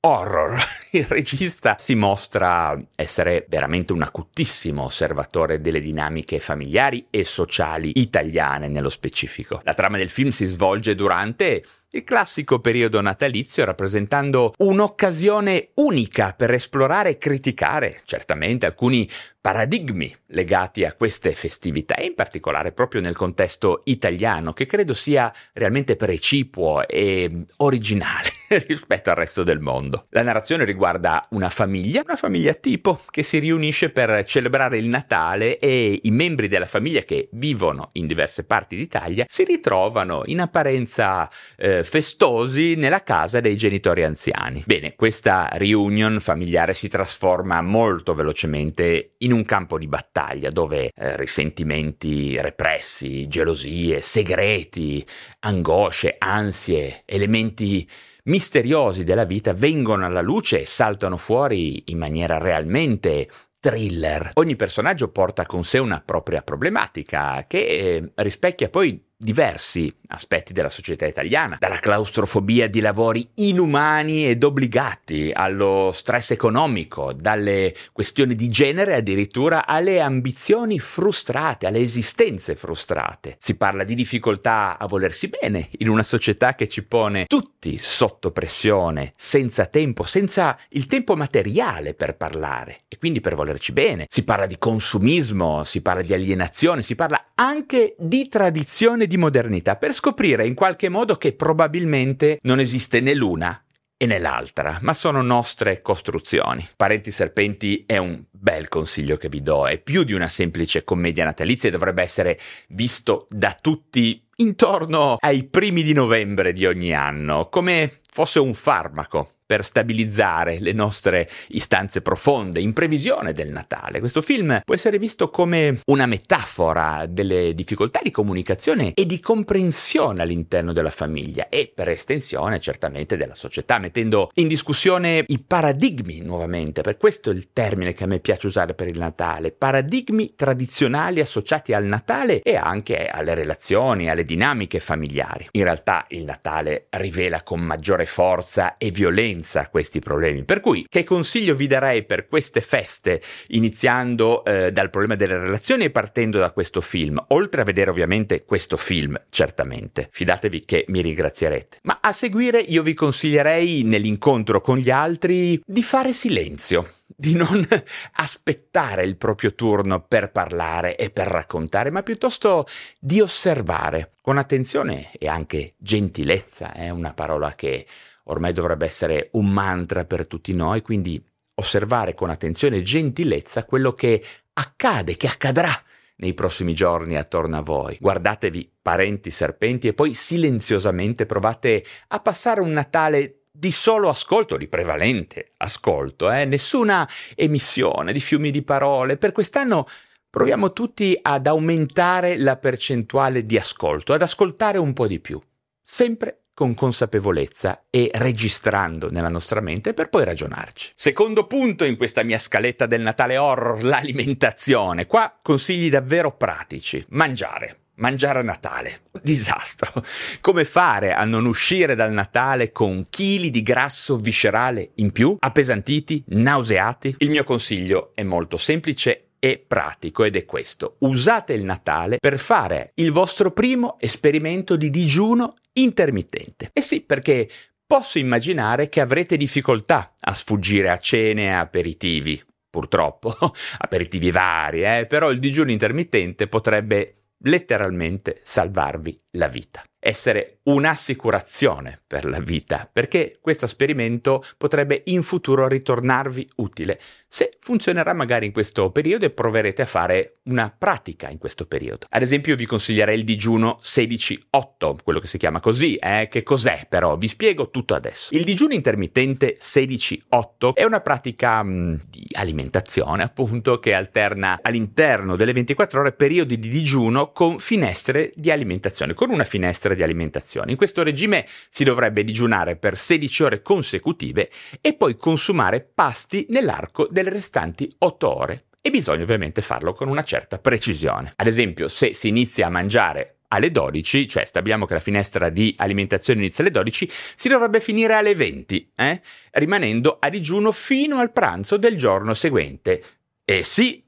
horror. 0.00 0.56
Il 0.94 1.06
regista 1.06 1.76
si 1.78 1.94
mostra 1.94 2.78
essere 2.94 3.46
veramente 3.48 3.94
un 3.94 4.02
acutissimo 4.02 4.84
osservatore 4.84 5.56
delle 5.56 5.80
dinamiche 5.80 6.38
familiari 6.38 7.06
e 7.08 7.24
sociali 7.24 7.92
italiane 7.94 8.68
nello 8.68 8.90
specifico. 8.90 9.62
La 9.64 9.72
trama 9.72 9.96
del 9.96 10.10
film 10.10 10.28
si 10.28 10.44
svolge 10.44 10.94
durante 10.94 11.62
il 11.92 12.04
classico 12.04 12.58
periodo 12.58 13.00
natalizio 13.00 13.64
rappresentando 13.64 14.52
un'occasione 14.58 15.70
unica 15.74 16.34
per 16.34 16.50
esplorare 16.50 17.10
e 17.10 17.18
criticare 17.18 18.00
certamente 18.04 18.66
alcuni 18.66 19.08
paradigmi 19.40 20.14
legati 20.26 20.84
a 20.84 20.92
queste 20.92 21.32
festività 21.32 21.94
e 21.94 22.06
in 22.06 22.14
particolare 22.14 22.72
proprio 22.72 23.00
nel 23.00 23.16
contesto 23.16 23.80
italiano 23.84 24.52
che 24.52 24.66
credo 24.66 24.92
sia 24.92 25.32
realmente 25.54 25.96
precipuo 25.96 26.86
e 26.86 27.44
originale 27.58 28.41
rispetto 28.66 29.10
al 29.10 29.16
resto 29.16 29.42
del 29.42 29.60
mondo. 29.60 30.06
La 30.10 30.22
narrazione 30.22 30.64
riguarda 30.64 31.26
una 31.30 31.48
famiglia, 31.48 32.02
una 32.04 32.16
famiglia 32.16 32.54
tipo 32.54 33.00
che 33.10 33.22
si 33.22 33.38
riunisce 33.38 33.90
per 33.90 34.24
celebrare 34.24 34.78
il 34.78 34.86
Natale 34.86 35.58
e 35.58 36.00
i 36.02 36.10
membri 36.10 36.48
della 36.48 36.66
famiglia 36.66 37.02
che 37.02 37.28
vivono 37.32 37.90
in 37.92 38.06
diverse 38.06 38.44
parti 38.44 38.76
d'Italia 38.76 39.24
si 39.28 39.44
ritrovano 39.44 40.22
in 40.26 40.40
apparenza 40.40 41.30
eh, 41.56 41.84
festosi 41.84 42.74
nella 42.74 43.02
casa 43.02 43.40
dei 43.40 43.56
genitori 43.56 44.04
anziani. 44.04 44.62
Bene, 44.66 44.94
questa 44.94 45.48
reunion 45.52 46.20
familiare 46.20 46.74
si 46.74 46.88
trasforma 46.88 47.60
molto 47.62 48.14
velocemente 48.14 49.10
in 49.18 49.32
un 49.32 49.44
campo 49.44 49.78
di 49.78 49.86
battaglia 49.86 50.50
dove 50.50 50.90
eh, 50.94 51.16
risentimenti 51.16 52.40
repressi, 52.40 53.26
gelosie, 53.26 54.00
segreti, 54.02 55.04
angosce, 55.40 56.14
ansie, 56.18 57.02
elementi 57.04 57.88
misteriosi 58.24 59.04
della 59.04 59.24
vita 59.24 59.52
vengono 59.52 60.04
alla 60.04 60.20
luce 60.20 60.60
e 60.60 60.66
saltano 60.66 61.16
fuori 61.16 61.84
in 61.86 61.98
maniera 61.98 62.38
realmente 62.38 63.28
thriller. 63.58 64.30
Ogni 64.34 64.56
personaggio 64.56 65.08
porta 65.08 65.46
con 65.46 65.64
sé 65.64 65.78
una 65.78 66.02
propria 66.04 66.42
problematica 66.42 67.44
che 67.46 67.58
eh, 67.58 68.12
rispecchia 68.16 68.68
poi 68.68 69.10
diversi 69.22 69.94
aspetti 70.08 70.52
della 70.52 70.68
società 70.68 71.06
italiana, 71.06 71.56
dalla 71.58 71.78
claustrofobia 71.78 72.68
di 72.68 72.80
lavori 72.80 73.28
inumani 73.36 74.28
ed 74.28 74.42
obbligati, 74.42 75.30
allo 75.32 75.90
stress 75.92 76.32
economico, 76.32 77.12
dalle 77.12 77.72
questioni 77.92 78.34
di 78.34 78.48
genere 78.48 78.94
addirittura 78.94 79.64
alle 79.64 80.00
ambizioni 80.00 80.78
frustrate, 80.78 81.66
alle 81.66 81.80
esistenze 81.80 82.56
frustrate. 82.56 83.36
Si 83.38 83.56
parla 83.56 83.84
di 83.84 83.94
difficoltà 83.94 84.76
a 84.78 84.86
volersi 84.86 85.28
bene 85.28 85.68
in 85.78 85.88
una 85.88 86.02
società 86.02 86.54
che 86.54 86.68
ci 86.68 86.82
pone 86.82 87.26
tutti 87.26 87.78
sotto 87.78 88.32
pressione, 88.32 89.12
senza 89.16 89.66
tempo, 89.66 90.04
senza 90.04 90.58
il 90.70 90.86
tempo 90.86 91.16
materiale 91.16 91.94
per 91.94 92.16
parlare 92.16 92.82
e 92.88 92.98
quindi 92.98 93.20
per 93.20 93.34
volerci 93.34 93.72
bene. 93.72 94.06
Si 94.08 94.24
parla 94.24 94.46
di 94.46 94.56
consumismo, 94.58 95.64
si 95.64 95.80
parla 95.80 96.02
di 96.02 96.12
alienazione, 96.12 96.82
si 96.82 96.94
parla 96.94 97.28
anche 97.34 97.94
di 97.98 98.28
tradizione 98.28 99.06
di 99.12 99.18
modernità 99.18 99.76
per 99.76 99.92
scoprire 99.92 100.46
in 100.46 100.54
qualche 100.54 100.88
modo 100.88 101.16
che 101.16 101.34
probabilmente 101.34 102.38
non 102.44 102.60
esiste 102.60 103.00
né 103.00 103.14
l'una 103.14 103.62
e 103.98 104.06
nell'altra, 104.06 104.78
ma 104.80 104.94
sono 104.94 105.20
nostre 105.20 105.82
costruzioni. 105.82 106.66
Parenti 106.74 107.10
Serpenti 107.10 107.84
è 107.86 107.98
un 107.98 108.24
bel 108.30 108.68
consiglio 108.68 109.18
che 109.18 109.28
vi 109.28 109.42
do, 109.42 109.66
è 109.68 109.78
più 109.78 110.02
di 110.02 110.14
una 110.14 110.28
semplice 110.28 110.82
commedia 110.82 111.26
natalizia 111.26 111.68
e 111.68 111.72
dovrebbe 111.72 112.02
essere 112.02 112.38
visto 112.68 113.26
da 113.28 113.54
tutti 113.60 114.26
intorno 114.36 115.18
ai 115.20 115.44
primi 115.44 115.82
di 115.82 115.92
novembre 115.92 116.54
di 116.54 116.64
ogni 116.64 116.94
anno, 116.94 117.50
come 117.50 118.00
fosse 118.10 118.40
un 118.40 118.54
farmaco 118.54 119.34
per 119.52 119.64
stabilizzare 119.64 120.60
le 120.60 120.72
nostre 120.72 121.28
istanze 121.48 122.00
profonde 122.00 122.58
in 122.58 122.72
previsione 122.72 123.34
del 123.34 123.50
Natale. 123.50 123.98
Questo 123.98 124.22
film 124.22 124.62
può 124.64 124.74
essere 124.74 124.98
visto 124.98 125.28
come 125.28 125.80
una 125.88 126.06
metafora 126.06 127.04
delle 127.06 127.52
difficoltà 127.52 128.00
di 128.02 128.10
comunicazione 128.10 128.94
e 128.94 129.04
di 129.04 129.20
comprensione 129.20 130.22
all'interno 130.22 130.72
della 130.72 130.88
famiglia 130.88 131.50
e 131.50 131.70
per 131.74 131.90
estensione 131.90 132.60
certamente 132.60 133.18
della 133.18 133.34
società, 133.34 133.78
mettendo 133.78 134.30
in 134.36 134.48
discussione 134.48 135.22
i 135.26 135.38
paradigmi 135.38 136.22
nuovamente, 136.22 136.80
per 136.80 136.96
questo 136.96 137.30
è 137.30 137.34
il 137.34 137.48
termine 137.52 137.92
che 137.92 138.04
a 138.04 138.06
me 138.06 138.20
piace 138.20 138.46
usare 138.46 138.72
per 138.72 138.86
il 138.86 138.96
Natale, 138.96 139.52
paradigmi 139.52 140.32
tradizionali 140.34 141.20
associati 141.20 141.74
al 141.74 141.84
Natale 141.84 142.40
e 142.40 142.56
anche 142.56 143.06
alle 143.06 143.34
relazioni, 143.34 144.08
alle 144.08 144.24
dinamiche 144.24 144.80
familiari. 144.80 145.48
In 145.50 145.64
realtà 145.64 146.06
il 146.08 146.24
Natale 146.24 146.86
rivela 146.88 147.42
con 147.42 147.60
maggiore 147.60 148.06
forza 148.06 148.78
e 148.78 148.90
violenza 148.90 149.40
senza 149.42 149.68
questi 149.68 149.98
problemi. 149.98 150.44
Per 150.44 150.60
cui 150.60 150.86
che 150.88 151.04
consiglio 151.04 151.54
vi 151.54 151.66
darei 151.66 152.04
per 152.04 152.28
queste 152.28 152.60
feste, 152.60 153.20
iniziando 153.48 154.44
eh, 154.44 154.72
dal 154.72 154.90
problema 154.90 155.16
delle 155.16 155.36
relazioni 155.36 155.84
e 155.84 155.90
partendo 155.90 156.38
da 156.38 156.52
questo 156.52 156.80
film, 156.80 157.22
oltre 157.28 157.62
a 157.62 157.64
vedere 157.64 157.90
ovviamente 157.90 158.44
questo 158.44 158.76
film, 158.76 159.20
certamente. 159.30 160.08
Fidatevi 160.10 160.64
che 160.64 160.84
mi 160.88 161.02
ringrazierete. 161.02 161.78
Ma 161.82 161.98
a 162.00 162.12
seguire 162.12 162.60
io 162.60 162.82
vi 162.82 162.94
consiglierei 162.94 163.82
nell'incontro 163.82 164.60
con 164.60 164.78
gli 164.78 164.90
altri 164.90 165.60
di 165.64 165.82
fare 165.82 166.12
silenzio 166.12 166.88
di 167.14 167.34
non 167.34 167.66
aspettare 168.14 169.04
il 169.04 169.16
proprio 169.16 169.54
turno 169.54 170.02
per 170.02 170.30
parlare 170.30 170.96
e 170.96 171.10
per 171.10 171.26
raccontare, 171.26 171.90
ma 171.90 172.02
piuttosto 172.02 172.66
di 172.98 173.20
osservare 173.20 174.12
con 174.20 174.38
attenzione 174.38 175.10
e 175.18 175.28
anche 175.28 175.74
gentilezza, 175.76 176.72
è 176.72 176.90
una 176.90 177.12
parola 177.12 177.54
che 177.54 177.86
ormai 178.24 178.52
dovrebbe 178.52 178.86
essere 178.86 179.28
un 179.32 179.48
mantra 179.50 180.04
per 180.04 180.26
tutti 180.26 180.54
noi, 180.54 180.82
quindi 180.82 181.22
osservare 181.54 182.14
con 182.14 182.30
attenzione 182.30 182.78
e 182.78 182.82
gentilezza 182.82 183.64
quello 183.64 183.92
che 183.92 184.22
accade, 184.54 185.16
che 185.16 185.26
accadrà 185.26 185.72
nei 186.16 186.34
prossimi 186.34 186.74
giorni 186.74 187.16
attorno 187.16 187.58
a 187.58 187.62
voi. 187.62 187.96
Guardatevi 188.00 188.70
parenti 188.80 189.30
serpenti 189.30 189.88
e 189.88 189.94
poi 189.94 190.14
silenziosamente 190.14 191.26
provate 191.26 191.84
a 192.08 192.20
passare 192.20 192.60
un 192.60 192.70
Natale 192.70 193.42
di 193.50 193.70
solo 193.70 194.08
ascolto, 194.08 194.56
di 194.56 194.66
prevalente 194.66 195.52
ascolto, 195.58 196.30
eh? 196.30 196.44
nessuna 196.44 197.08
emissione 197.34 198.12
di 198.12 198.20
fiumi 198.20 198.50
di 198.50 198.62
parole. 198.62 199.18
Per 199.18 199.32
quest'anno 199.32 199.86
proviamo 200.30 200.72
tutti 200.72 201.18
ad 201.20 201.46
aumentare 201.46 202.38
la 202.38 202.56
percentuale 202.56 203.44
di 203.44 203.58
ascolto, 203.58 204.14
ad 204.14 204.22
ascoltare 204.22 204.78
un 204.78 204.94
po' 204.94 205.06
di 205.06 205.20
più, 205.20 205.40
sempre 205.82 206.41
con 206.54 206.74
consapevolezza 206.74 207.84
e 207.90 208.10
registrando 208.14 209.10
nella 209.10 209.28
nostra 209.28 209.60
mente 209.60 209.94
per 209.94 210.08
poi 210.08 210.24
ragionarci. 210.24 210.92
Secondo 210.94 211.46
punto 211.46 211.84
in 211.84 211.96
questa 211.96 212.22
mia 212.22 212.38
scaletta 212.38 212.86
del 212.86 213.00
Natale 213.00 213.38
horror, 213.38 213.82
l'alimentazione. 213.82 215.06
Qua 215.06 215.36
consigli 215.42 215.88
davvero 215.88 216.32
pratici. 216.36 217.04
Mangiare. 217.10 217.78
Mangiare 217.96 218.40
a 218.40 218.42
Natale. 218.42 219.00
Disastro. 219.22 220.02
Come 220.40 220.64
fare 220.64 221.12
a 221.12 221.24
non 221.24 221.46
uscire 221.46 221.94
dal 221.94 222.12
Natale 222.12 222.72
con 222.72 223.06
chili 223.10 223.50
di 223.50 223.62
grasso 223.62 224.16
viscerale 224.16 224.92
in 224.96 225.12
più, 225.12 225.36
appesantiti, 225.38 226.24
nauseati? 226.28 227.14
Il 227.18 227.30
mio 227.30 227.44
consiglio 227.44 228.12
è 228.14 228.22
molto 228.22 228.56
semplice 228.56 229.31
e 229.44 229.58
pratico 229.66 230.22
ed 230.22 230.36
è 230.36 230.44
questo. 230.44 230.94
Usate 231.00 231.52
il 231.52 231.64
Natale 231.64 232.18
per 232.18 232.38
fare 232.38 232.92
il 232.94 233.10
vostro 233.10 233.50
primo 233.50 233.96
esperimento 233.98 234.76
di 234.76 234.88
digiuno 234.88 235.56
intermittente. 235.72 236.70
E 236.72 236.80
sì, 236.80 237.00
perché 237.00 237.50
posso 237.84 238.20
immaginare 238.20 238.88
che 238.88 239.00
avrete 239.00 239.36
difficoltà 239.36 240.14
a 240.20 240.32
sfuggire 240.32 240.90
a 240.90 240.98
cene 240.98 241.46
e 241.46 241.50
aperitivi. 241.50 242.40
Purtroppo, 242.70 243.34
aperitivi 243.78 244.30
vari, 244.30 244.84
eh? 244.84 245.06
però 245.08 245.32
il 245.32 245.40
digiuno 245.40 245.72
intermittente 245.72 246.46
potrebbe 246.46 247.24
letteralmente 247.38 248.40
salvarvi 248.44 249.18
la 249.32 249.48
vita 249.48 249.82
essere 250.04 250.58
un'assicurazione 250.64 252.00
per 252.04 252.24
la 252.24 252.40
vita, 252.40 252.88
perché 252.92 253.38
questo 253.40 253.66
esperimento 253.66 254.44
potrebbe 254.58 255.02
in 255.06 255.22
futuro 255.22 255.68
ritornarvi 255.68 256.50
utile. 256.56 256.98
Se 257.28 257.56
funzionerà 257.60 258.12
magari 258.12 258.46
in 258.46 258.52
questo 258.52 258.90
periodo 258.90 259.24
e 259.24 259.30
proverete 259.30 259.82
a 259.82 259.86
fare 259.86 260.38
una 260.44 260.74
pratica 260.76 261.30
in 261.30 261.38
questo 261.38 261.66
periodo. 261.66 262.06
Ad 262.10 262.22
esempio 262.22 262.56
vi 262.56 262.66
consiglierei 262.66 263.16
il 263.16 263.24
digiuno 263.24 263.78
16-8, 263.82 264.96
quello 265.04 265.20
che 265.20 265.28
si 265.28 265.38
chiama 265.38 265.60
così, 265.60 265.94
eh? 265.94 266.26
che 266.28 266.42
cos'è 266.42 266.86
però? 266.88 267.16
Vi 267.16 267.28
spiego 267.28 267.70
tutto 267.70 267.94
adesso. 267.94 268.34
Il 268.34 268.42
digiuno 268.42 268.74
intermittente 268.74 269.56
16-8 269.60 270.74
è 270.74 270.82
una 270.82 271.00
pratica 271.00 271.62
mh, 271.62 271.70
mm, 271.70 271.94
di 272.08 272.26
alimentazione 272.32 273.22
appunto 273.22 273.78
che 273.78 273.94
alterna 273.94 274.58
all'interno 274.60 275.36
delle 275.36 275.52
24 275.52 276.00
ore 276.00 276.12
periodi 276.12 276.58
di 276.58 276.68
digiuno 276.68 277.30
con 277.30 277.58
finestre 277.58 278.32
di 278.34 278.50
alimentazione, 278.50 279.14
con 279.14 279.30
una 279.30 279.44
finestra 279.44 279.91
ore 279.92 279.96
di 279.96 280.02
alimentazione. 280.02 280.72
In 280.72 280.76
questo 280.76 281.02
regime 281.02 281.46
si 281.68 281.84
dovrebbe 281.84 282.24
digiunare 282.24 282.76
per 282.76 282.96
16 282.96 283.42
ore 283.44 283.62
consecutive 283.62 284.50
e 284.80 284.94
poi 284.94 285.16
consumare 285.16 285.80
pasti 285.80 286.46
nell'arco 286.48 287.06
delle 287.10 287.30
restanti 287.30 287.92
8 287.98 288.36
ore. 288.36 288.64
E 288.80 288.90
bisogna 288.90 289.22
ovviamente 289.22 289.62
farlo 289.62 289.92
con 289.92 290.08
una 290.08 290.24
certa 290.24 290.58
precisione. 290.58 291.32
Ad 291.36 291.46
esempio, 291.46 291.86
se 291.86 292.14
si 292.14 292.28
inizia 292.28 292.66
a 292.66 292.70
mangiare 292.70 293.36
alle 293.48 293.70
12, 293.70 294.26
cioè 294.26 294.44
stabiliamo 294.44 294.86
che 294.86 294.94
la 294.94 295.00
finestra 295.00 295.50
di 295.50 295.72
alimentazione 295.76 296.40
inizia 296.40 296.64
alle 296.64 296.72
12, 296.72 297.08
si 297.36 297.48
dovrebbe 297.48 297.80
finire 297.80 298.14
alle 298.14 298.34
20, 298.34 298.92
eh? 298.96 299.20
rimanendo 299.52 300.16
a 300.18 300.28
digiuno 300.30 300.72
fino 300.72 301.18
al 301.18 301.30
pranzo 301.30 301.76
del 301.76 301.96
giorno 301.96 302.34
seguente. 302.34 303.02
E 303.44 303.62
sì, 303.62 304.01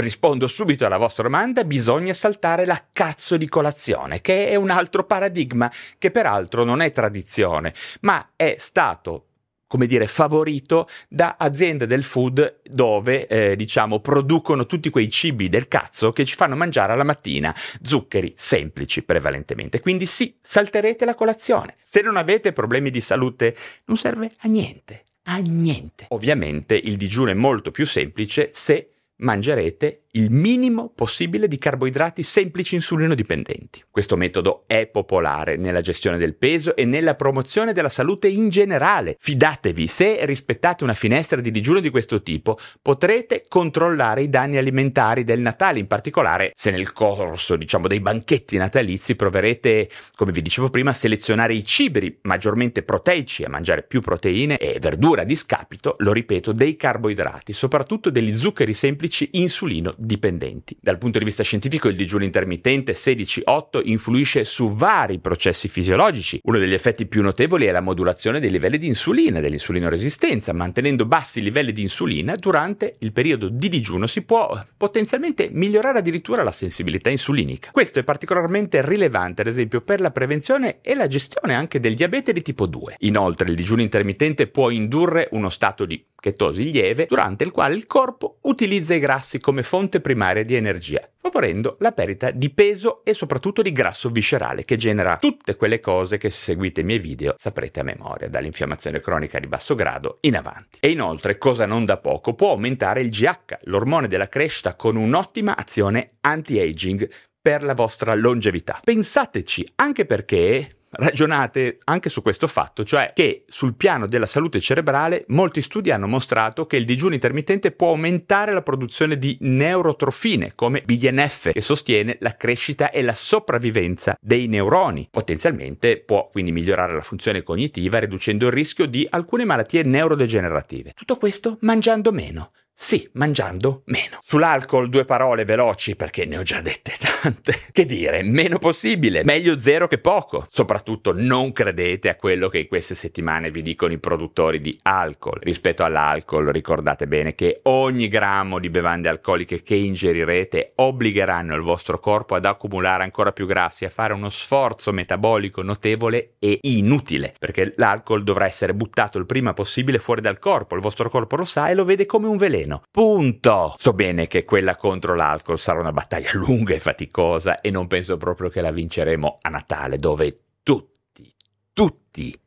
Rispondo 0.00 0.46
subito 0.46 0.86
alla 0.86 0.96
vostra 0.96 1.24
domanda, 1.24 1.62
bisogna 1.64 2.14
saltare 2.14 2.64
la 2.64 2.82
cazzo 2.90 3.36
di 3.36 3.48
colazione, 3.48 4.20
che 4.20 4.48
è 4.48 4.54
un 4.54 4.70
altro 4.70 5.04
paradigma, 5.04 5.70
che 5.98 6.10
peraltro 6.10 6.64
non 6.64 6.80
è 6.80 6.90
tradizione, 6.90 7.74
ma 8.00 8.30
è 8.34 8.54
stato 8.58 9.26
come 9.70 9.86
dire, 9.86 10.08
favorito 10.08 10.88
da 11.08 11.36
aziende 11.38 11.86
del 11.86 12.02
food 12.02 12.62
dove, 12.64 13.28
eh, 13.28 13.54
diciamo, 13.54 14.00
producono 14.00 14.66
tutti 14.66 14.90
quei 14.90 15.08
cibi 15.08 15.48
del 15.48 15.68
cazzo 15.68 16.10
che 16.10 16.24
ci 16.24 16.34
fanno 16.34 16.56
mangiare 16.56 16.92
alla 16.92 17.04
mattina, 17.04 17.54
zuccheri 17.80 18.32
semplici 18.36 19.04
prevalentemente. 19.04 19.78
Quindi 19.78 20.06
sì, 20.06 20.36
salterete 20.42 21.04
la 21.04 21.14
colazione. 21.14 21.76
Se 21.84 22.00
non 22.00 22.16
avete 22.16 22.52
problemi 22.52 22.90
di 22.90 23.00
salute, 23.00 23.54
non 23.84 23.96
serve 23.96 24.32
a 24.40 24.48
niente, 24.48 25.04
a 25.26 25.36
niente. 25.36 26.06
Ovviamente 26.08 26.74
il 26.74 26.96
digiuno 26.96 27.30
è 27.30 27.34
molto 27.34 27.70
più 27.70 27.86
semplice 27.86 28.50
se 28.52 28.94
mangerete 29.20 30.08
il 30.12 30.30
minimo 30.32 30.90
possibile 30.92 31.46
di 31.46 31.56
carboidrati 31.56 32.24
semplici 32.24 32.74
insulino 32.74 33.14
dipendenti. 33.14 33.84
Questo 33.88 34.16
metodo 34.16 34.64
è 34.66 34.86
popolare 34.86 35.56
nella 35.56 35.80
gestione 35.80 36.18
del 36.18 36.34
peso 36.34 36.74
e 36.74 36.84
nella 36.84 37.14
promozione 37.14 37.72
della 37.72 37.88
salute 37.88 38.26
in 38.26 38.48
generale. 38.48 39.16
Fidatevi, 39.20 39.86
se 39.86 40.24
rispettate 40.24 40.82
una 40.82 40.94
finestra 40.94 41.40
di 41.40 41.52
digiuno 41.52 41.78
di 41.78 41.90
questo 41.90 42.22
tipo, 42.22 42.58
potrete 42.82 43.42
controllare 43.48 44.22
i 44.22 44.28
danni 44.28 44.56
alimentari 44.56 45.22
del 45.22 45.38
Natale, 45.38 45.78
in 45.78 45.86
particolare 45.86 46.50
se 46.54 46.72
nel 46.72 46.92
corso, 46.92 47.54
diciamo, 47.54 47.86
dei 47.86 48.00
banchetti 48.00 48.56
natalizi 48.56 49.14
proverete, 49.14 49.88
come 50.16 50.32
vi 50.32 50.42
dicevo 50.42 50.70
prima, 50.70 50.90
a 50.90 50.94
selezionare 50.94 51.54
i 51.54 51.64
cibi 51.64 52.18
maggiormente 52.22 52.82
proteici, 52.82 53.44
a 53.44 53.48
mangiare 53.48 53.84
più 53.84 54.00
proteine 54.00 54.58
e 54.58 54.80
verdura 54.80 55.22
a 55.22 55.24
discapito, 55.24 55.94
lo 55.98 56.12
ripeto, 56.12 56.50
dei 56.50 56.74
carboidrati, 56.74 57.52
soprattutto 57.52 58.10
degli 58.10 58.36
zuccheri 58.36 58.74
semplici 58.74 59.28
insulino 59.34 59.94
dipendenti. 60.00 60.76
Dal 60.80 60.98
punto 60.98 61.18
di 61.18 61.24
vista 61.24 61.42
scientifico 61.42 61.88
il 61.88 61.96
digiuno 61.96 62.24
intermittente 62.24 62.92
16-8 62.92 63.82
influisce 63.84 64.44
su 64.44 64.70
vari 64.74 65.18
processi 65.18 65.68
fisiologici. 65.68 66.40
Uno 66.44 66.58
degli 66.58 66.72
effetti 66.72 67.06
più 67.06 67.22
notevoli 67.22 67.66
è 67.66 67.70
la 67.70 67.80
modulazione 67.80 68.40
dei 68.40 68.50
livelli 68.50 68.78
di 68.78 68.86
insulina 68.86 69.38
e 69.38 69.42
dell'insulinoresistenza. 69.42 70.54
Mantenendo 70.54 71.04
bassi 71.04 71.42
livelli 71.42 71.72
di 71.72 71.82
insulina 71.82 72.34
durante 72.34 72.94
il 73.00 73.12
periodo 73.12 73.48
di 73.48 73.68
digiuno 73.68 74.06
si 74.06 74.22
può 74.22 74.58
potenzialmente 74.76 75.50
migliorare 75.52 75.98
addirittura 75.98 76.42
la 76.42 76.52
sensibilità 76.52 77.10
insulinica. 77.10 77.70
Questo 77.70 77.98
è 77.98 78.04
particolarmente 78.04 78.84
rilevante 78.84 79.42
ad 79.42 79.48
esempio 79.48 79.82
per 79.82 80.00
la 80.00 80.10
prevenzione 80.10 80.78
e 80.80 80.94
la 80.94 81.08
gestione 81.08 81.54
anche 81.54 81.78
del 81.78 81.94
diabete 81.94 82.32
di 82.32 82.42
tipo 82.42 82.66
2. 82.66 82.96
Inoltre 83.00 83.50
il 83.50 83.54
digiuno 83.54 83.82
intermittente 83.82 84.46
può 84.46 84.70
indurre 84.70 85.28
uno 85.32 85.50
stato 85.50 85.84
di 85.84 86.02
chetosi 86.20 86.70
lieve 86.70 87.06
durante 87.08 87.44
il 87.44 87.50
quale 87.50 87.74
il 87.74 87.86
corpo 87.86 88.38
utilizza 88.42 88.94
i 88.94 88.98
grassi 88.98 89.40
come 89.40 89.62
fonte 89.62 89.89
primaria 89.98 90.44
di 90.44 90.54
energia, 90.54 91.08
favorendo 91.16 91.74
la 91.80 91.90
perdita 91.90 92.30
di 92.30 92.50
peso 92.50 93.02
e 93.02 93.12
soprattutto 93.12 93.62
di 93.62 93.72
grasso 93.72 94.10
viscerale 94.10 94.64
che 94.64 94.76
genera 94.76 95.18
tutte 95.18 95.56
quelle 95.56 95.80
cose 95.80 96.18
che 96.18 96.30
se 96.30 96.44
seguite 96.44 96.82
i 96.82 96.84
miei 96.84 97.00
video 97.00 97.34
saprete 97.36 97.80
a 97.80 97.82
memoria, 97.82 98.28
dall'infiammazione 98.28 99.00
cronica 99.00 99.40
di 99.40 99.48
basso 99.48 99.74
grado 99.74 100.18
in 100.20 100.36
avanti. 100.36 100.78
E 100.80 100.90
inoltre, 100.90 101.38
cosa 101.38 101.66
non 101.66 101.84
da 101.84 101.96
poco, 101.96 102.34
può 102.34 102.50
aumentare 102.50 103.00
il 103.00 103.10
GH, 103.10 103.58
l'ormone 103.62 104.06
della 104.06 104.28
crescita 104.28 104.74
con 104.74 104.94
un'ottima 104.94 105.56
azione 105.56 106.10
anti-aging 106.20 107.08
per 107.40 107.62
la 107.62 107.74
vostra 107.74 108.14
longevità. 108.14 108.80
Pensateci, 108.84 109.72
anche 109.76 110.04
perché 110.04 110.68
ragionate 110.90 111.78
anche 111.84 112.08
su 112.08 112.22
questo 112.22 112.46
fatto, 112.46 112.84
cioè 112.84 113.12
che 113.14 113.44
sul 113.46 113.74
piano 113.74 114.06
della 114.06 114.26
salute 114.26 114.60
cerebrale 114.60 115.24
molti 115.28 115.62
studi 115.62 115.90
hanno 115.90 116.06
mostrato 116.06 116.66
che 116.66 116.76
il 116.76 116.84
digiuno 116.84 117.14
intermittente 117.14 117.70
può 117.70 117.90
aumentare 117.90 118.52
la 118.52 118.62
produzione 118.62 119.18
di 119.18 119.36
neurotrofine 119.40 120.52
come 120.54 120.82
BDNF 120.84 121.52
che 121.52 121.60
sostiene 121.60 122.16
la 122.20 122.36
crescita 122.36 122.90
e 122.90 123.02
la 123.02 123.14
sopravvivenza 123.14 124.16
dei 124.20 124.46
neuroni. 124.46 125.08
Potenzialmente 125.10 125.98
può 125.98 126.28
quindi 126.30 126.52
migliorare 126.52 126.94
la 126.94 127.02
funzione 127.02 127.42
cognitiva 127.42 127.98
riducendo 127.98 128.46
il 128.46 128.52
rischio 128.52 128.86
di 128.86 129.06
alcune 129.10 129.44
malattie 129.44 129.82
neurodegenerative. 129.82 130.94
Tutto 130.94 131.16
questo 131.16 131.58
mangiando 131.60 132.12
meno. 132.12 132.50
Sì, 132.82 133.06
mangiando 133.12 133.82
meno. 133.84 134.20
Sull'alcol 134.22 134.88
due 134.88 135.04
parole 135.04 135.44
veloci 135.44 135.96
perché 135.96 136.24
ne 136.24 136.38
ho 136.38 136.42
già 136.42 136.62
dette 136.62 136.94
tante. 136.98 137.58
Che 137.70 137.84
dire, 137.84 138.22
meno 138.22 138.58
possibile, 138.58 139.22
meglio 139.22 139.60
zero 139.60 139.86
che 139.86 139.98
poco. 139.98 140.46
Soprattutto 140.48 141.12
non 141.14 141.52
credete 141.52 142.08
a 142.08 142.16
quello 142.16 142.48
che 142.48 142.60
in 142.60 142.68
queste 142.68 142.94
settimane 142.94 143.50
vi 143.50 143.60
dicono 143.60 143.92
i 143.92 143.98
produttori 143.98 144.60
di 144.60 144.76
alcol. 144.82 145.38
Rispetto 145.42 145.84
all'alcol 145.84 146.46
ricordate 146.46 147.06
bene 147.06 147.34
che 147.34 147.60
ogni 147.64 148.08
grammo 148.08 148.58
di 148.58 148.70
bevande 148.70 149.10
alcoliche 149.10 149.62
che 149.62 149.74
ingerirete 149.74 150.72
obbligheranno 150.76 151.54
il 151.54 151.62
vostro 151.62 151.98
corpo 151.98 152.34
ad 152.34 152.46
accumulare 152.46 153.04
ancora 153.04 153.32
più 153.32 153.44
grassi, 153.44 153.84
a 153.84 153.90
fare 153.90 154.14
uno 154.14 154.30
sforzo 154.30 154.90
metabolico 154.90 155.62
notevole 155.62 156.32
e 156.38 156.58
inutile, 156.62 157.34
perché 157.38 157.74
l'alcol 157.76 158.24
dovrà 158.24 158.46
essere 158.46 158.72
buttato 158.72 159.18
il 159.18 159.26
prima 159.26 159.52
possibile 159.52 159.98
fuori 159.98 160.22
dal 160.22 160.38
corpo. 160.38 160.74
Il 160.74 160.80
vostro 160.80 161.10
corpo 161.10 161.36
lo 161.36 161.44
sa 161.44 161.68
e 161.68 161.74
lo 161.74 161.84
vede 161.84 162.06
come 162.06 162.26
un 162.26 162.38
veleno 162.38 162.68
meno. 162.70 162.82
Punto. 162.90 163.74
So 163.76 163.92
bene 163.92 164.28
che 164.28 164.44
quella 164.44 164.76
contro 164.76 165.14
l'alcol 165.14 165.58
sarà 165.58 165.80
una 165.80 165.92
battaglia 165.92 166.30
lunga 166.34 166.74
e 166.74 166.78
faticosa 166.78 167.60
e 167.60 167.70
non 167.70 167.88
penso 167.88 168.16
proprio 168.16 168.48
che 168.48 168.60
la 168.60 168.70
vinceremo 168.70 169.38
a 169.42 169.48
Natale, 169.48 169.98
dove 169.98 170.44
tutti, 170.62 171.34
tutti, 171.72 172.40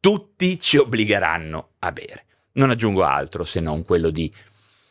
tutti 0.00 0.58
ci 0.58 0.78
obbligheranno 0.78 1.72
a 1.80 1.92
bere. 1.92 2.24
Non 2.52 2.70
aggiungo 2.70 3.04
altro 3.04 3.44
se 3.44 3.60
non 3.60 3.84
quello 3.84 4.08
di 4.08 4.32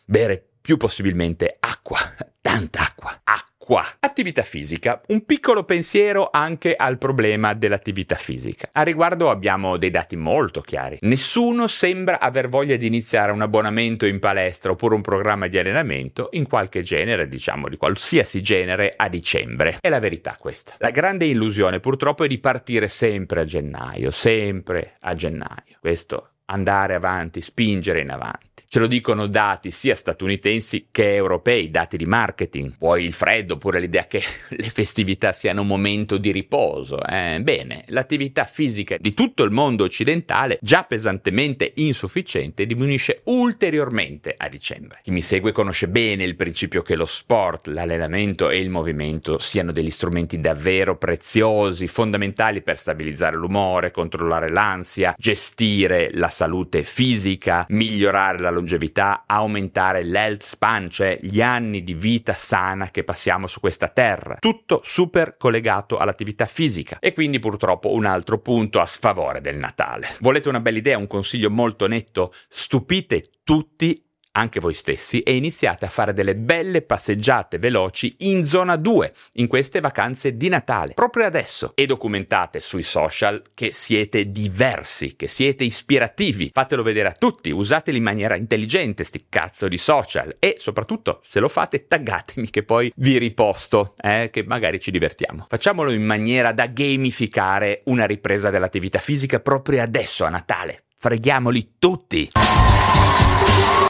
bere 0.06 0.44
più 0.62 0.78
possibilmente 0.78 1.58
acqua, 1.60 2.00
tanta 2.42 2.82
acqua, 2.82 3.22
acqua 3.24 3.55
qua. 3.66 3.84
Attività 4.00 4.44
fisica. 4.44 5.02
Un 5.08 5.26
piccolo 5.26 5.64
pensiero 5.64 6.30
anche 6.32 6.76
al 6.76 7.00
problema 7.00 7.56
dell'attività 7.56 8.14
fisica. 8.14 8.70
A 8.72 8.84
riguardo 8.84 9.32
abbiamo 9.32 9.78
dei 9.78 9.90
dati 9.90 10.16
molto 10.16 10.62
chiari. 10.62 11.00
Nessuno 11.02 11.66
sembra 11.66 12.20
aver 12.20 12.48
voglia 12.48 12.76
di 12.76 12.86
iniziare 12.86 13.32
un 13.32 13.42
abbonamento 13.42 14.06
in 14.06 14.20
palestra 14.20 14.72
oppure 14.72 14.94
un 14.94 15.02
programma 15.02 15.48
di 15.48 15.58
allenamento 15.58 16.30
in 16.34 16.48
qualche 16.48 16.82
genere, 16.82 17.28
diciamo 17.28 17.68
di 17.68 17.76
qualsiasi 17.76 18.44
genere, 18.44 18.94
a 18.96 19.10
dicembre. 19.10 19.78
È 19.82 19.90
la 19.90 20.00
verità 20.00 20.38
questa. 20.40 20.76
La 20.78 20.92
grande 20.92 21.26
illusione 21.26 21.80
purtroppo 21.80 22.24
è 22.24 22.28
di 22.28 22.38
partire 22.38 22.88
sempre 22.88 23.42
a 23.42 23.46
gennaio, 23.46 24.12
sempre 24.12 24.98
a 25.00 25.16
gennaio. 25.16 25.78
Questo 25.80 26.30
andare 26.46 26.94
avanti, 26.94 27.42
spingere 27.42 28.02
in 28.02 28.12
avanti. 28.12 28.55
Ce 28.76 28.82
lo 28.82 28.88
dicono 28.88 29.28
dati 29.28 29.72
sia 29.72 29.96
statunitensi 29.96 30.88
che 30.92 31.16
europei, 31.16 31.72
dati 31.72 31.96
di 31.96 32.06
marketing. 32.06 32.74
Poi 32.78 33.06
il 33.06 33.14
freddo, 33.14 33.54
oppure 33.54 33.80
l'idea 33.80 34.06
che 34.06 34.22
le 34.50 34.70
festività 34.70 35.32
siano 35.32 35.62
un 35.62 35.68
momento 35.68 36.18
di 36.18 36.30
riposo. 36.34 37.02
Eh? 37.02 37.40
Bene, 37.42 37.86
l'attività 37.88 38.44
fisica 38.44 38.98
di 39.00 39.14
tutto 39.14 39.44
il 39.44 39.52
mondo 39.52 39.86
occidentale, 39.86 40.58
già 40.62 40.84
pesantemente 40.84 41.72
insufficiente, 41.76 42.66
diminuisce 42.66 43.22
ulteriormente 43.28 44.36
a 44.38 44.50
dicembre. 44.50 45.00
Chi 45.04 45.12
mi 45.12 45.22
segue 45.22 45.54
conosce 45.54 45.88
bene 45.88 46.26
il 46.26 46.36
principio 46.36 46.82
che 46.82 46.98
lo 46.98 47.06
sport, 47.06 47.68
l'allenamento 47.68 48.50
e 48.50 48.60
il 48.60 48.70
movimento 48.70 49.38
siano 49.38 49.72
degli 49.72 49.90
strumenti 49.90 50.42
davvero 50.42 50.98
preziosi, 50.98 51.88
fondamentali 51.88 52.62
per 52.62 52.78
stabilizzare 52.78 53.38
l'umore, 53.38 53.92
controllare 53.92 54.50
l'ansia, 54.50 55.16
gestire 55.18 56.10
la 56.12 56.28
salute 56.28 56.84
fisica, 56.84 57.66
migliorare 57.70 58.40
la 58.40 58.64
longevità, 58.66 59.24
aumentare 59.28 60.04
l'health 60.04 60.42
span, 60.42 60.90
cioè 60.90 61.20
gli 61.22 61.42
anni 61.42 61.84
di 61.84 61.94
vita 61.94 62.34
sana 62.34 62.90
che 62.90 63.04
passiamo 63.04 63.46
su 63.46 63.60
questa 63.60 63.88
terra. 63.88 64.38
Tutto 64.40 64.82
super 64.84 65.38
collegato 65.38 65.98
all'attività 65.98 66.46
fisica. 66.46 66.98
E 67.00 67.14
quindi 67.14 67.40
purtroppo 67.40 67.94
un 67.94 68.06
altro 68.06 68.40
punto 68.40 68.80
a 68.80 68.86
sfavore 68.88 69.40
del 69.40 69.58
Natale. 69.58 70.08
Volete 70.20 70.50
una 70.50 70.60
bella 70.60 70.80
idea, 70.80 70.98
un 70.98 71.08
consiglio 71.08 71.52
molto 71.52 71.88
netto? 71.88 72.34
Stupite 72.50 73.30
tutti 73.44 74.05
anche 74.36 74.60
voi 74.60 74.74
stessi, 74.74 75.22
e 75.22 75.36
iniziate 75.36 75.86
a 75.86 75.90
fare 75.90 76.14
delle 76.14 76.36
belle 76.36 76.82
passeggiate 76.82 77.58
veloci 77.58 78.16
in 78.20 78.46
zona 78.46 78.76
2 78.76 79.14
in 79.34 79.48
queste 79.48 79.80
vacanze 79.80 80.36
di 80.36 80.50
Natale, 80.50 80.94
proprio 80.94 81.26
adesso. 81.26 81.72
E 81.76 81.86
documentate 81.86 82.60
sui 82.60 82.84
social 82.84 83.42
che 83.54 83.72
siete 83.72 84.32
diversi, 84.32 85.16
che 85.16 85.28
siete 85.28 85.64
ispirativi. 85.64 86.52
Fatelo 86.54 86.84
vedere 86.84 87.10
a 87.10 87.16
tutti, 87.18 87.50
usateli 87.50 87.98
in 87.98 88.04
maniera 88.04 88.36
intelligente, 88.36 89.04
sti 89.04 89.26
cazzo 89.30 89.68
di 89.68 89.78
social. 89.78 90.36
E 90.40 90.56
soprattutto, 90.58 91.22
se 91.24 91.40
lo 91.40 91.50
fate, 91.50 91.88
taggatemi 91.88 92.50
che 92.50 92.64
poi 92.64 92.92
vi 92.96 93.18
riposto, 93.18 93.96
eh, 94.02 94.30
che 94.32 94.44
magari 94.44 94.80
ci 94.80 94.92
divertiamo. 94.92 95.46
Facciamolo 95.50 95.92
in 95.92 96.04
maniera 96.04 96.52
da 96.52 96.68
gamificare 96.68 97.82
una 97.86 98.06
ripresa 98.06 98.50
dell'attività 98.50 99.00
fisica 99.00 99.40
proprio 99.40 99.82
adesso 99.82 100.26
a 100.26 100.30
Natale. 100.30 100.84
Freghiamoli 100.98 101.74
tutti! 101.78 102.32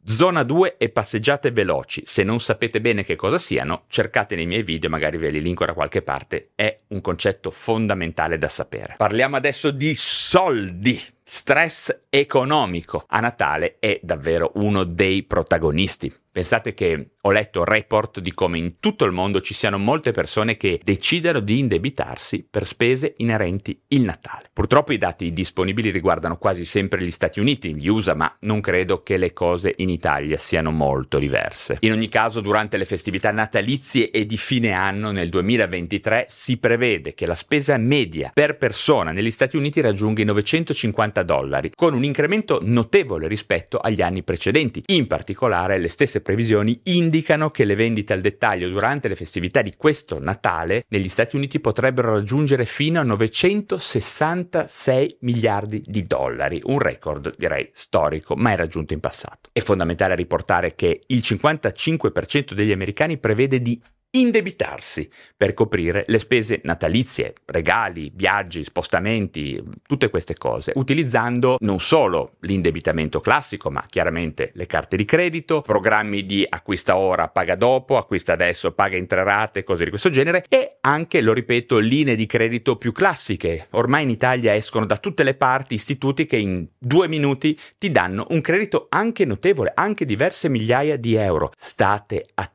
Zona 0.07 0.43
2 0.43 0.77
e 0.77 0.89
passeggiate 0.89 1.51
veloci. 1.51 2.03
Se 2.05 2.23
non 2.23 2.39
sapete 2.39 2.79
bene 2.79 3.03
che 3.03 3.15
cosa 3.15 3.37
siano, 3.37 3.83
cercate 3.89 4.35
nei 4.35 4.45
miei 4.45 4.63
video, 4.63 4.89
magari 4.89 5.17
ve 5.17 5.29
li 5.29 5.41
linko 5.41 5.65
da 5.65 5.73
qualche 5.73 6.01
parte. 6.01 6.51
È 6.55 6.77
un 6.89 7.01
concetto 7.01 7.51
fondamentale 7.51 8.37
da 8.37 8.47
sapere. 8.49 8.95
Parliamo 8.97 9.35
adesso 9.35 9.71
di 9.71 9.93
soldi. 9.95 11.01
Stress 11.27 12.03
economico 12.07 13.03
a 13.07 13.19
Natale 13.19 13.77
è 13.79 13.99
davvero 14.03 14.51
uno 14.55 14.83
dei 14.83 15.23
protagonisti. 15.23 16.13
Pensate 16.35 16.73
che 16.73 17.11
ho 17.21 17.31
letto 17.31 17.63
report 17.63 18.19
di 18.19 18.33
come 18.33 18.57
in 18.57 18.79
tutto 18.81 19.05
il 19.05 19.13
mondo 19.13 19.39
ci 19.39 19.53
siano 19.53 19.77
molte 19.77 20.11
persone 20.11 20.57
che 20.57 20.81
decidono 20.83 21.39
di 21.39 21.59
indebitarsi 21.59 22.45
per 22.47 22.67
spese 22.67 23.13
inerenti 23.17 23.81
il 23.87 24.01
Natale. 24.01 24.49
Purtroppo 24.51 24.91
i 24.91 24.97
dati 24.97 25.31
disponibili 25.31 25.91
riguardano 25.91 26.37
quasi 26.37 26.65
sempre 26.65 27.01
gli 27.01 27.09
Stati 27.09 27.39
Uniti, 27.39 27.73
gli 27.73 27.87
USA, 27.87 28.15
ma 28.15 28.35
non 28.41 28.59
credo 28.59 29.01
che 29.01 29.15
le 29.15 29.31
cose 29.31 29.75
in 29.77 29.89
Italia 29.89 30.37
siano 30.37 30.71
molto 30.71 31.19
diverse. 31.19 31.77
In 31.79 31.93
ogni 31.93 32.09
caso, 32.09 32.41
durante 32.41 32.75
le 32.75 32.85
festività 32.85 33.31
natalizie 33.31 34.11
e 34.11 34.25
di 34.25 34.37
fine 34.37 34.73
anno 34.73 35.11
nel 35.11 35.29
2023 35.29 36.25
si 36.27 36.57
prevede 36.57 37.13
che 37.13 37.25
la 37.25 37.35
spesa 37.35 37.77
media 37.77 38.31
per 38.33 38.57
persona 38.57 39.11
negli 39.11 39.31
Stati 39.31 39.55
Uniti 39.55 39.79
raggiunga 39.79 40.21
i 40.21 40.25
950 40.25 41.14
dollari, 41.23 41.71
con 41.75 41.93
un 41.93 42.03
incremento 42.03 42.59
notevole 42.61 43.27
rispetto 43.27 43.77
agli 43.77 44.01
anni 44.01 44.23
precedenti. 44.23 44.83
In 44.87 45.07
particolare, 45.07 45.77
le 45.77 45.87
stesse 45.87 46.21
previsioni 46.21 46.79
indicano 46.83 47.49
che 47.49 47.65
le 47.65 47.75
vendite 47.75 48.13
al 48.13 48.21
dettaglio 48.21 48.69
durante 48.69 49.07
le 49.07 49.15
festività 49.15 49.61
di 49.61 49.73
questo 49.75 50.19
Natale 50.19 50.85
negli 50.89 51.09
Stati 51.09 51.35
Uniti 51.35 51.59
potrebbero 51.59 52.13
raggiungere 52.13 52.65
fino 52.65 52.99
a 52.99 53.03
966 53.03 55.17
miliardi 55.21 55.81
di 55.85 56.07
dollari, 56.07 56.61
un 56.65 56.79
record 56.79 57.35
direi 57.37 57.69
storico 57.73 58.35
mai 58.35 58.55
raggiunto 58.55 58.93
in 58.93 58.99
passato. 58.99 59.49
È 59.51 59.59
fondamentale 59.59 60.15
riportare 60.15 60.75
che 60.75 61.01
il 61.07 61.21
55% 61.23 62.53
degli 62.53 62.71
americani 62.71 63.17
prevede 63.17 63.61
di 63.61 63.81
indebitarsi 64.19 65.09
per 65.35 65.53
coprire 65.53 66.03
le 66.07 66.19
spese 66.19 66.61
natalizie, 66.63 67.33
regali, 67.45 68.11
viaggi, 68.13 68.63
spostamenti, 68.63 69.61
tutte 69.85 70.09
queste 70.09 70.35
cose, 70.35 70.71
utilizzando 70.75 71.57
non 71.59 71.79
solo 71.79 72.35
l'indebitamento 72.41 73.19
classico, 73.19 73.69
ma 73.69 73.83
chiaramente 73.87 74.51
le 74.53 74.65
carte 74.65 74.95
di 74.95 75.05
credito, 75.05 75.61
programmi 75.61 76.25
di 76.25 76.45
acquista 76.47 76.97
ora, 76.97 77.27
paga 77.27 77.55
dopo, 77.55 77.97
acquista 77.97 78.33
adesso, 78.33 78.71
paga 78.71 78.97
in 78.97 79.07
tre 79.07 79.23
rate, 79.23 79.63
cose 79.63 79.83
di 79.83 79.89
questo 79.89 80.09
genere, 80.09 80.45
e 80.47 80.77
anche, 80.81 81.21
lo 81.21 81.33
ripeto, 81.33 81.77
linee 81.77 82.15
di 82.15 82.25
credito 82.25 82.77
più 82.77 82.91
classiche. 82.91 83.67
Ormai 83.71 84.03
in 84.03 84.09
Italia 84.09 84.55
escono 84.55 84.85
da 84.85 84.97
tutte 84.97 85.23
le 85.23 85.35
parti 85.35 85.73
istituti 85.73 86.25
che 86.25 86.37
in 86.37 86.65
due 86.77 87.07
minuti 87.07 87.59
ti 87.77 87.91
danno 87.91 88.27
un 88.29 88.41
credito 88.41 88.87
anche 88.89 89.25
notevole, 89.25 89.71
anche 89.75 90.05
diverse 90.05 90.49
migliaia 90.49 90.97
di 90.97 91.15
euro. 91.15 91.51
State 91.57 92.25
attenti 92.33 92.54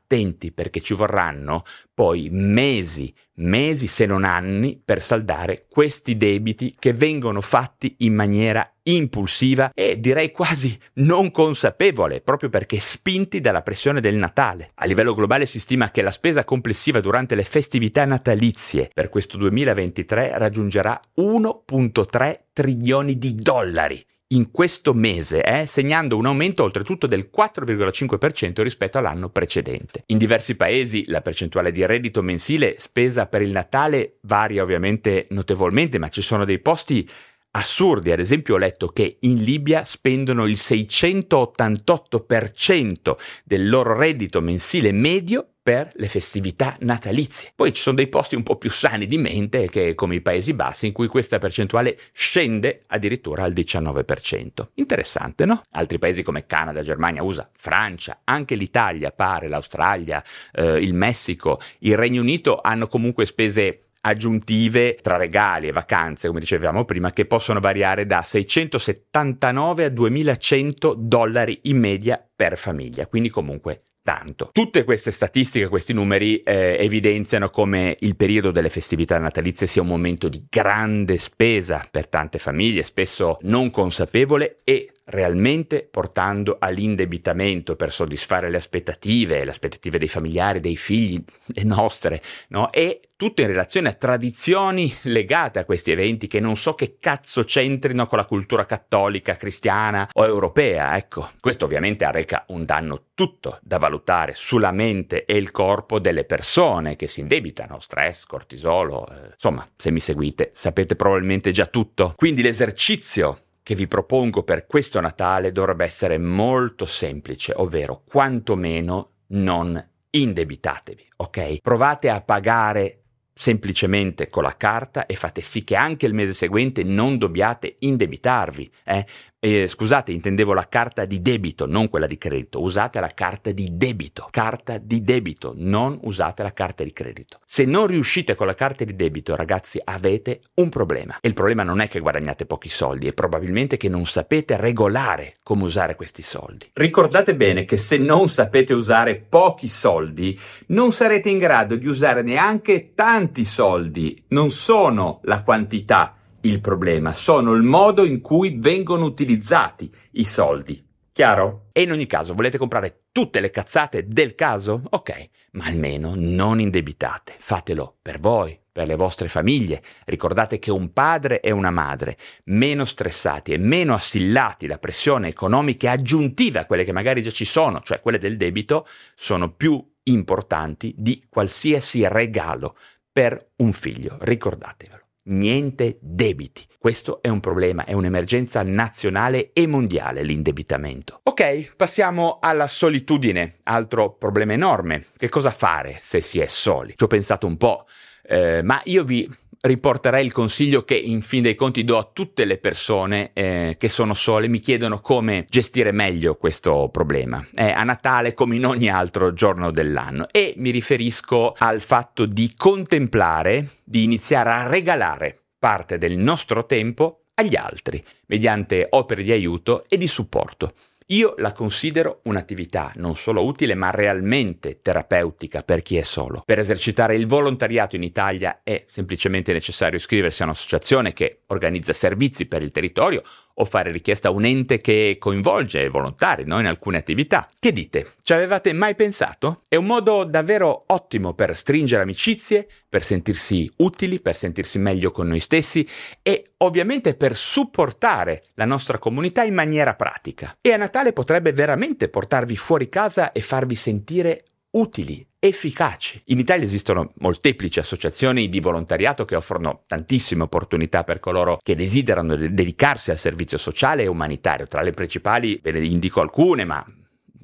perché 0.53 0.81
ci 0.81 0.93
vorranno 0.93 1.63
poi 1.93 2.27
mesi, 2.31 3.13
mesi 3.35 3.87
se 3.87 4.05
non 4.05 4.25
anni 4.25 4.81
per 4.83 5.01
saldare 5.01 5.67
questi 5.69 6.17
debiti 6.17 6.75
che 6.77 6.91
vengono 6.91 7.39
fatti 7.39 7.95
in 7.99 8.13
maniera 8.13 8.69
impulsiva 8.83 9.71
e 9.73 9.99
direi 10.01 10.31
quasi 10.31 10.77
non 10.95 11.31
consapevole, 11.31 12.19
proprio 12.19 12.49
perché 12.49 12.79
spinti 12.81 13.39
dalla 13.39 13.61
pressione 13.61 14.01
del 14.01 14.15
Natale. 14.15 14.71
A 14.75 14.85
livello 14.85 15.13
globale 15.13 15.45
si 15.45 15.61
stima 15.61 15.91
che 15.91 16.01
la 16.01 16.11
spesa 16.11 16.43
complessiva 16.43 16.99
durante 16.99 17.35
le 17.35 17.43
festività 17.43 18.03
natalizie 18.03 18.89
per 18.93 19.07
questo 19.07 19.37
2023 19.37 20.37
raggiungerà 20.37 20.99
1.3 21.19 22.35
trilioni 22.51 23.17
di 23.17 23.33
dollari 23.35 24.05
in 24.31 24.51
questo 24.51 24.93
mese, 24.93 25.43
eh, 25.43 25.65
segnando 25.65 26.17
un 26.17 26.25
aumento 26.25 26.63
oltretutto 26.63 27.07
del 27.07 27.29
4,5% 27.35 28.61
rispetto 28.61 28.97
all'anno 28.97 29.29
precedente. 29.29 30.03
In 30.07 30.17
diversi 30.17 30.55
paesi 30.55 31.05
la 31.07 31.21
percentuale 31.21 31.71
di 31.71 31.85
reddito 31.85 32.21
mensile 32.21 32.75
spesa 32.77 33.27
per 33.27 33.41
il 33.41 33.51
Natale 33.51 34.17
varia 34.21 34.63
ovviamente 34.63 35.27
notevolmente, 35.29 35.99
ma 35.99 36.09
ci 36.09 36.21
sono 36.21 36.43
dei 36.45 36.59
posti 36.59 37.09
assurdi. 37.51 38.11
Ad 38.11 38.19
esempio 38.19 38.55
ho 38.55 38.57
letto 38.57 38.87
che 38.87 39.17
in 39.21 39.43
Libia 39.43 39.83
spendono 39.83 40.45
il 40.45 40.57
688% 40.57 43.15
del 43.43 43.69
loro 43.69 43.97
reddito 43.97 44.41
mensile 44.41 44.91
medio 44.91 45.50
per 45.63 45.91
le 45.95 46.07
festività 46.07 46.75
natalizie. 46.79 47.51
Poi 47.55 47.71
ci 47.73 47.81
sono 47.81 47.95
dei 47.95 48.07
posti 48.07 48.35
un 48.35 48.43
po' 48.43 48.57
più 48.57 48.69
sani 48.71 49.05
di 49.05 49.17
mente, 49.17 49.69
che 49.69 49.93
come 49.93 50.15
i 50.15 50.21
Paesi 50.21 50.53
Bassi, 50.53 50.87
in 50.87 50.93
cui 50.93 51.07
questa 51.07 51.37
percentuale 51.37 51.97
scende 52.13 52.83
addirittura 52.87 53.43
al 53.43 53.53
19%. 53.53 54.69
Interessante, 54.75 55.45
no? 55.45 55.61
Altri 55.71 55.99
paesi 55.99 56.23
come 56.23 56.45
Canada, 56.45 56.81
Germania, 56.81 57.23
USA, 57.23 57.49
Francia, 57.55 58.21
anche 58.23 58.55
l'Italia 58.55 59.11
pare, 59.11 59.47
l'Australia, 59.47 60.23
eh, 60.51 60.77
il 60.77 60.93
Messico, 60.93 61.59
il 61.79 61.97
Regno 61.97 62.21
Unito 62.21 62.59
hanno 62.61 62.87
comunque 62.87 63.25
spese 63.25 63.85
aggiuntive 64.01 64.95
tra 64.95 65.17
regali 65.17 65.67
e 65.67 65.71
vacanze, 65.71 66.27
come 66.27 66.39
dicevamo 66.39 66.85
prima, 66.85 67.11
che 67.11 67.25
possono 67.25 67.59
variare 67.59 68.05
da 68.05 68.21
679 68.21 69.85
a 69.85 69.89
2100 69.89 70.95
dollari 70.97 71.59
in 71.63 71.77
media 71.77 72.23
per 72.35 72.57
famiglia, 72.57 73.05
quindi 73.05 73.29
comunque 73.29 73.77
tanto. 74.03 74.49
Tutte 74.51 74.83
queste 74.83 75.11
statistiche, 75.11 75.67
questi 75.67 75.93
numeri 75.93 76.39
eh, 76.41 76.77
evidenziano 76.79 77.49
come 77.49 77.95
il 77.99 78.15
periodo 78.15 78.51
delle 78.51 78.69
festività 78.69 79.17
natalizie 79.17 79.67
sia 79.67 79.81
un 79.81 79.87
momento 79.87 80.27
di 80.29 80.45
grande 80.49 81.17
spesa 81.17 81.85
per 81.89 82.07
tante 82.07 82.39
famiglie, 82.39 82.83
spesso 82.83 83.37
non 83.41 83.69
consapevole 83.69 84.59
e 84.63 84.91
realmente 85.05 85.87
portando 85.89 86.57
all'indebitamento 86.59 87.75
per 87.75 87.91
soddisfare 87.91 88.49
le 88.49 88.57
aspettative, 88.57 89.43
le 89.43 89.51
aspettative 89.51 89.97
dei 89.97 90.07
familiari, 90.07 90.59
dei 90.59 90.77
figli, 90.77 91.21
le 91.47 91.63
nostre, 91.63 92.21
no? 92.49 92.71
E 92.71 93.10
soprattutto 93.21 93.41
in 93.41 93.47
relazione 93.47 93.89
a 93.89 93.93
tradizioni 93.93 94.91
legate 95.03 95.59
a 95.59 95.65
questi 95.65 95.91
eventi 95.91 96.25
che 96.25 96.39
non 96.39 96.57
so 96.57 96.73
che 96.73 96.97
cazzo 96.99 97.43
c'entrino 97.43 98.07
con 98.07 98.17
la 98.17 98.25
cultura 98.25 98.65
cattolica, 98.65 99.35
cristiana 99.35 100.09
o 100.11 100.25
europea, 100.25 100.97
ecco. 100.97 101.29
Questo 101.39 101.65
ovviamente 101.65 102.03
arreca 102.03 102.45
un 102.47 102.65
danno 102.65 103.09
tutto 103.13 103.59
da 103.61 103.77
valutare 103.77 104.33
sulla 104.33 104.71
mente 104.71 105.25
e 105.25 105.37
il 105.37 105.51
corpo 105.51 105.99
delle 105.99 106.23
persone 106.23 106.95
che 106.95 107.05
si 107.05 107.19
indebitano, 107.19 107.79
stress, 107.79 108.25
cortisolo, 108.25 109.07
eh. 109.07 109.29
insomma, 109.33 109.69
se 109.75 109.91
mi 109.91 109.99
seguite 109.99 110.49
sapete 110.53 110.95
probabilmente 110.95 111.51
già 111.51 111.67
tutto. 111.67 112.13
Quindi 112.15 112.41
l'esercizio 112.41 113.43
che 113.61 113.75
vi 113.75 113.87
propongo 113.87 114.41
per 114.41 114.65
questo 114.65 114.99
Natale 114.99 115.51
dovrebbe 115.51 115.83
essere 115.83 116.17
molto 116.17 116.87
semplice, 116.87 117.53
ovvero 117.55 118.01
quantomeno 118.03 119.11
non 119.27 119.89
indebitatevi, 120.09 121.07
ok? 121.17 121.57
Provate 121.61 122.09
a 122.09 122.19
pagare 122.21 123.00
semplicemente 123.41 124.27
con 124.27 124.43
la 124.43 124.55
carta 124.55 125.07
e 125.07 125.15
fate 125.15 125.41
sì 125.41 125.63
che 125.63 125.75
anche 125.75 126.05
il 126.05 126.13
mese 126.13 126.35
seguente 126.35 126.83
non 126.83 127.17
dobbiate 127.17 127.77
indebitarvi. 127.79 128.71
Eh? 128.83 129.03
Eh, 129.43 129.67
scusate, 129.67 130.11
intendevo 130.11 130.53
la 130.53 130.67
carta 130.69 131.05
di 131.05 131.19
debito, 131.19 131.65
non 131.65 131.89
quella 131.89 132.05
di 132.05 132.19
credito. 132.19 132.61
Usate 132.61 132.99
la 132.99 133.09
carta 133.11 133.51
di 133.51 133.69
debito. 133.71 134.27
Carta 134.29 134.77
di 134.77 135.01
debito, 135.01 135.53
non 135.57 135.97
usate 136.03 136.43
la 136.43 136.53
carta 136.53 136.83
di 136.83 136.93
credito. 136.93 137.39
Se 137.43 137.65
non 137.65 137.87
riuscite 137.87 138.35
con 138.35 138.45
la 138.45 138.53
carta 138.53 138.83
di 138.83 138.95
debito, 138.95 139.35
ragazzi, 139.35 139.81
avete 139.83 140.41
un 140.53 140.69
problema. 140.69 141.17
E 141.19 141.27
il 141.27 141.33
problema 141.33 141.63
non 141.63 141.81
è 141.81 141.87
che 141.87 141.99
guadagnate 141.99 142.45
pochi 142.45 142.69
soldi, 142.69 143.07
è 143.07 143.13
probabilmente 143.13 143.77
che 143.77 143.89
non 143.89 144.05
sapete 144.05 144.57
regolare 144.57 145.37
come 145.41 145.63
usare 145.63 145.95
questi 145.95 146.21
soldi. 146.21 146.69
Ricordate 146.73 147.33
bene 147.35 147.65
che 147.65 147.77
se 147.77 147.97
non 147.97 148.29
sapete 148.29 148.73
usare 148.73 149.15
pochi 149.15 149.69
soldi, 149.69 150.39
non 150.67 150.91
sarete 150.91 151.31
in 151.31 151.39
grado 151.39 151.77
di 151.77 151.87
usare 151.87 152.21
neanche 152.21 152.91
tanti 152.93 153.43
soldi. 153.43 154.23
Non 154.27 154.51
sono 154.51 155.19
la 155.23 155.41
quantità 155.41 156.17
il 156.41 156.61
problema, 156.61 157.13
sono 157.13 157.53
il 157.53 157.63
modo 157.63 158.03
in 158.03 158.21
cui 158.21 158.55
vengono 158.57 159.05
utilizzati 159.05 159.91
i 160.11 160.25
soldi. 160.25 160.87
Chiaro? 161.13 161.67
E 161.73 161.81
in 161.81 161.91
ogni 161.91 162.07
caso, 162.07 162.33
volete 162.33 162.57
comprare 162.57 163.03
tutte 163.11 163.41
le 163.41 163.49
cazzate 163.49 164.07
del 164.07 164.33
caso? 164.33 164.81
Ok, 164.91 165.29
ma 165.51 165.65
almeno 165.65 166.13
non 166.15 166.59
indebitate. 166.59 167.35
Fatelo 167.37 167.97
per 168.01 168.19
voi, 168.19 168.57
per 168.71 168.87
le 168.87 168.95
vostre 168.95 169.27
famiglie. 169.27 169.83
Ricordate 170.05 170.57
che 170.57 170.71
un 170.71 170.93
padre 170.93 171.41
e 171.41 171.51
una 171.51 171.69
madre 171.69 172.17
meno 172.45 172.85
stressati 172.85 173.51
e 173.51 173.57
meno 173.57 173.93
assillati 173.93 174.67
da 174.67 174.77
pressione 174.77 175.27
economiche 175.27 175.89
aggiuntive 175.89 176.59
a 176.59 176.65
quelle 176.65 176.85
che 176.85 176.93
magari 176.93 177.21
già 177.21 177.31
ci 177.31 177.45
sono, 177.45 177.81
cioè 177.81 177.99
quelle 177.99 178.17
del 178.17 178.37
debito, 178.37 178.87
sono 179.13 179.51
più 179.51 179.85
importanti 180.03 180.95
di 180.97 181.25
qualsiasi 181.29 182.07
regalo 182.07 182.77
per 183.11 183.51
un 183.57 183.73
figlio. 183.73 184.17
Ricordatevelo 184.21 185.10
niente 185.23 185.97
debiti. 186.01 186.65
Questo 186.77 187.21
è 187.21 187.29
un 187.29 187.39
problema, 187.39 187.85
è 187.85 187.93
un'emergenza 187.93 188.63
nazionale 188.63 189.51
e 189.53 189.67
mondiale 189.67 190.23
l'indebitamento. 190.23 191.19
Ok, 191.23 191.75
passiamo 191.75 192.39
alla 192.41 192.67
solitudine, 192.67 193.59
altro 193.63 194.13
problema 194.13 194.53
enorme. 194.53 195.05
Che 195.15 195.29
cosa 195.29 195.51
fare 195.51 195.97
se 195.99 196.21
si 196.21 196.39
è 196.39 196.47
soli? 196.47 196.93
Ci 196.95 197.03
ho 197.03 197.07
pensato 197.07 197.45
un 197.45 197.57
po', 197.57 197.85
eh, 198.23 198.61
ma 198.63 198.81
io 198.85 199.03
vi 199.03 199.29
riporterei 199.61 200.25
il 200.25 200.31
consiglio 200.31 200.83
che 200.83 200.95
in 200.95 201.21
fin 201.21 201.43
dei 201.43 201.55
conti 201.55 201.83
do 201.83 201.97
a 201.97 202.09
tutte 202.11 202.45
le 202.45 202.57
persone 202.57 203.31
eh, 203.33 203.75
che 203.77 203.89
sono 203.89 204.13
sole, 204.13 204.47
mi 204.47 204.59
chiedono 204.59 204.99
come 205.01 205.45
gestire 205.49 205.91
meglio 205.91 206.35
questo 206.35 206.89
problema. 206.91 207.45
È 207.53 207.71
a 207.71 207.83
Natale 207.83 208.33
come 208.33 208.55
in 208.55 208.65
ogni 208.65 208.89
altro 208.89 209.33
giorno 209.33 209.71
dell'anno 209.71 210.27
e 210.31 210.53
mi 210.57 210.71
riferisco 210.71 211.53
al 211.57 211.81
fatto 211.81 212.25
di 212.25 212.53
contemplare, 212.55 213.77
di 213.83 214.03
iniziare 214.03 214.49
a 214.49 214.67
regalare 214.67 215.37
parte 215.57 215.97
del 215.97 216.17
nostro 216.17 216.65
tempo 216.65 217.25
agli 217.35 217.55
altri 217.55 218.03
mediante 218.27 218.87
opere 218.89 219.23
di 219.23 219.31
aiuto 219.31 219.83
e 219.87 219.97
di 219.97 220.07
supporto. 220.07 220.73
Io 221.11 221.33
la 221.39 221.51
considero 221.51 222.21
un'attività 222.23 222.93
non 222.95 223.17
solo 223.17 223.43
utile 223.43 223.75
ma 223.75 223.91
realmente 223.91 224.79
terapeutica 224.81 225.61
per 225.61 225.81
chi 225.81 225.97
è 225.97 226.03
solo. 226.03 226.41
Per 226.45 226.57
esercitare 226.57 227.15
il 227.15 227.27
volontariato 227.27 227.97
in 227.97 228.03
Italia 228.03 228.61
è 228.63 228.85
semplicemente 228.87 229.51
necessario 229.51 229.97
iscriversi 229.97 230.41
a 230.41 230.45
un'associazione 230.45 231.11
che 231.11 231.41
organizza 231.47 231.91
servizi 231.91 232.45
per 232.45 232.61
il 232.61 232.71
territorio 232.71 233.23
o 233.55 233.65
fare 233.65 233.91
richiesta 233.91 234.29
a 234.29 234.31
un 234.31 234.45
ente 234.45 234.79
che 234.79 235.17
coinvolge 235.19 235.87
volontari 235.89 236.45
no? 236.45 236.59
in 236.59 236.67
alcune 236.67 236.97
attività. 236.97 237.47
Che 237.59 237.71
dite? 237.71 238.13
Ci 238.21 238.33
avevate 238.33 238.73
mai 238.73 238.95
pensato? 238.95 239.63
È 239.67 239.75
un 239.75 239.85
modo 239.85 240.23
davvero 240.23 240.83
ottimo 240.87 241.33
per 241.33 241.55
stringere 241.55 242.03
amicizie, 242.03 242.67
per 242.87 243.03
sentirsi 243.03 243.71
utili, 243.77 244.19
per 244.19 244.35
sentirsi 244.35 244.79
meglio 244.79 245.11
con 245.11 245.27
noi 245.27 245.39
stessi 245.39 245.87
e 246.21 246.51
ovviamente 246.57 247.15
per 247.15 247.35
supportare 247.35 248.43
la 248.55 248.65
nostra 248.65 248.97
comunità 248.97 249.43
in 249.43 249.53
maniera 249.53 249.95
pratica. 249.95 250.57
E 250.61 250.71
a 250.73 250.77
Natale 250.77 251.13
potrebbe 251.13 251.51
veramente 251.53 252.09
portarvi 252.09 252.55
fuori 252.55 252.89
casa 252.89 253.31
e 253.31 253.41
farvi 253.41 253.75
sentire 253.75 254.45
utili, 254.71 255.25
efficaci. 255.39 256.21
In 256.25 256.39
Italia 256.39 256.65
esistono 256.65 257.13
molteplici 257.17 257.79
associazioni 257.79 258.47
di 258.47 258.59
volontariato 258.59 259.25
che 259.25 259.35
offrono 259.35 259.83
tantissime 259.87 260.43
opportunità 260.43 261.03
per 261.03 261.19
coloro 261.19 261.59
che 261.61 261.75
desiderano 261.75 262.35
dedicarsi 262.35 263.11
al 263.11 263.17
servizio 263.17 263.57
sociale 263.57 264.03
e 264.03 264.07
umanitario. 264.07 264.67
Tra 264.67 264.81
le 264.81 264.91
principali 264.91 265.59
ve 265.61 265.71
ne 265.71 265.85
indico 265.85 266.21
alcune, 266.21 266.63
ma 266.63 266.85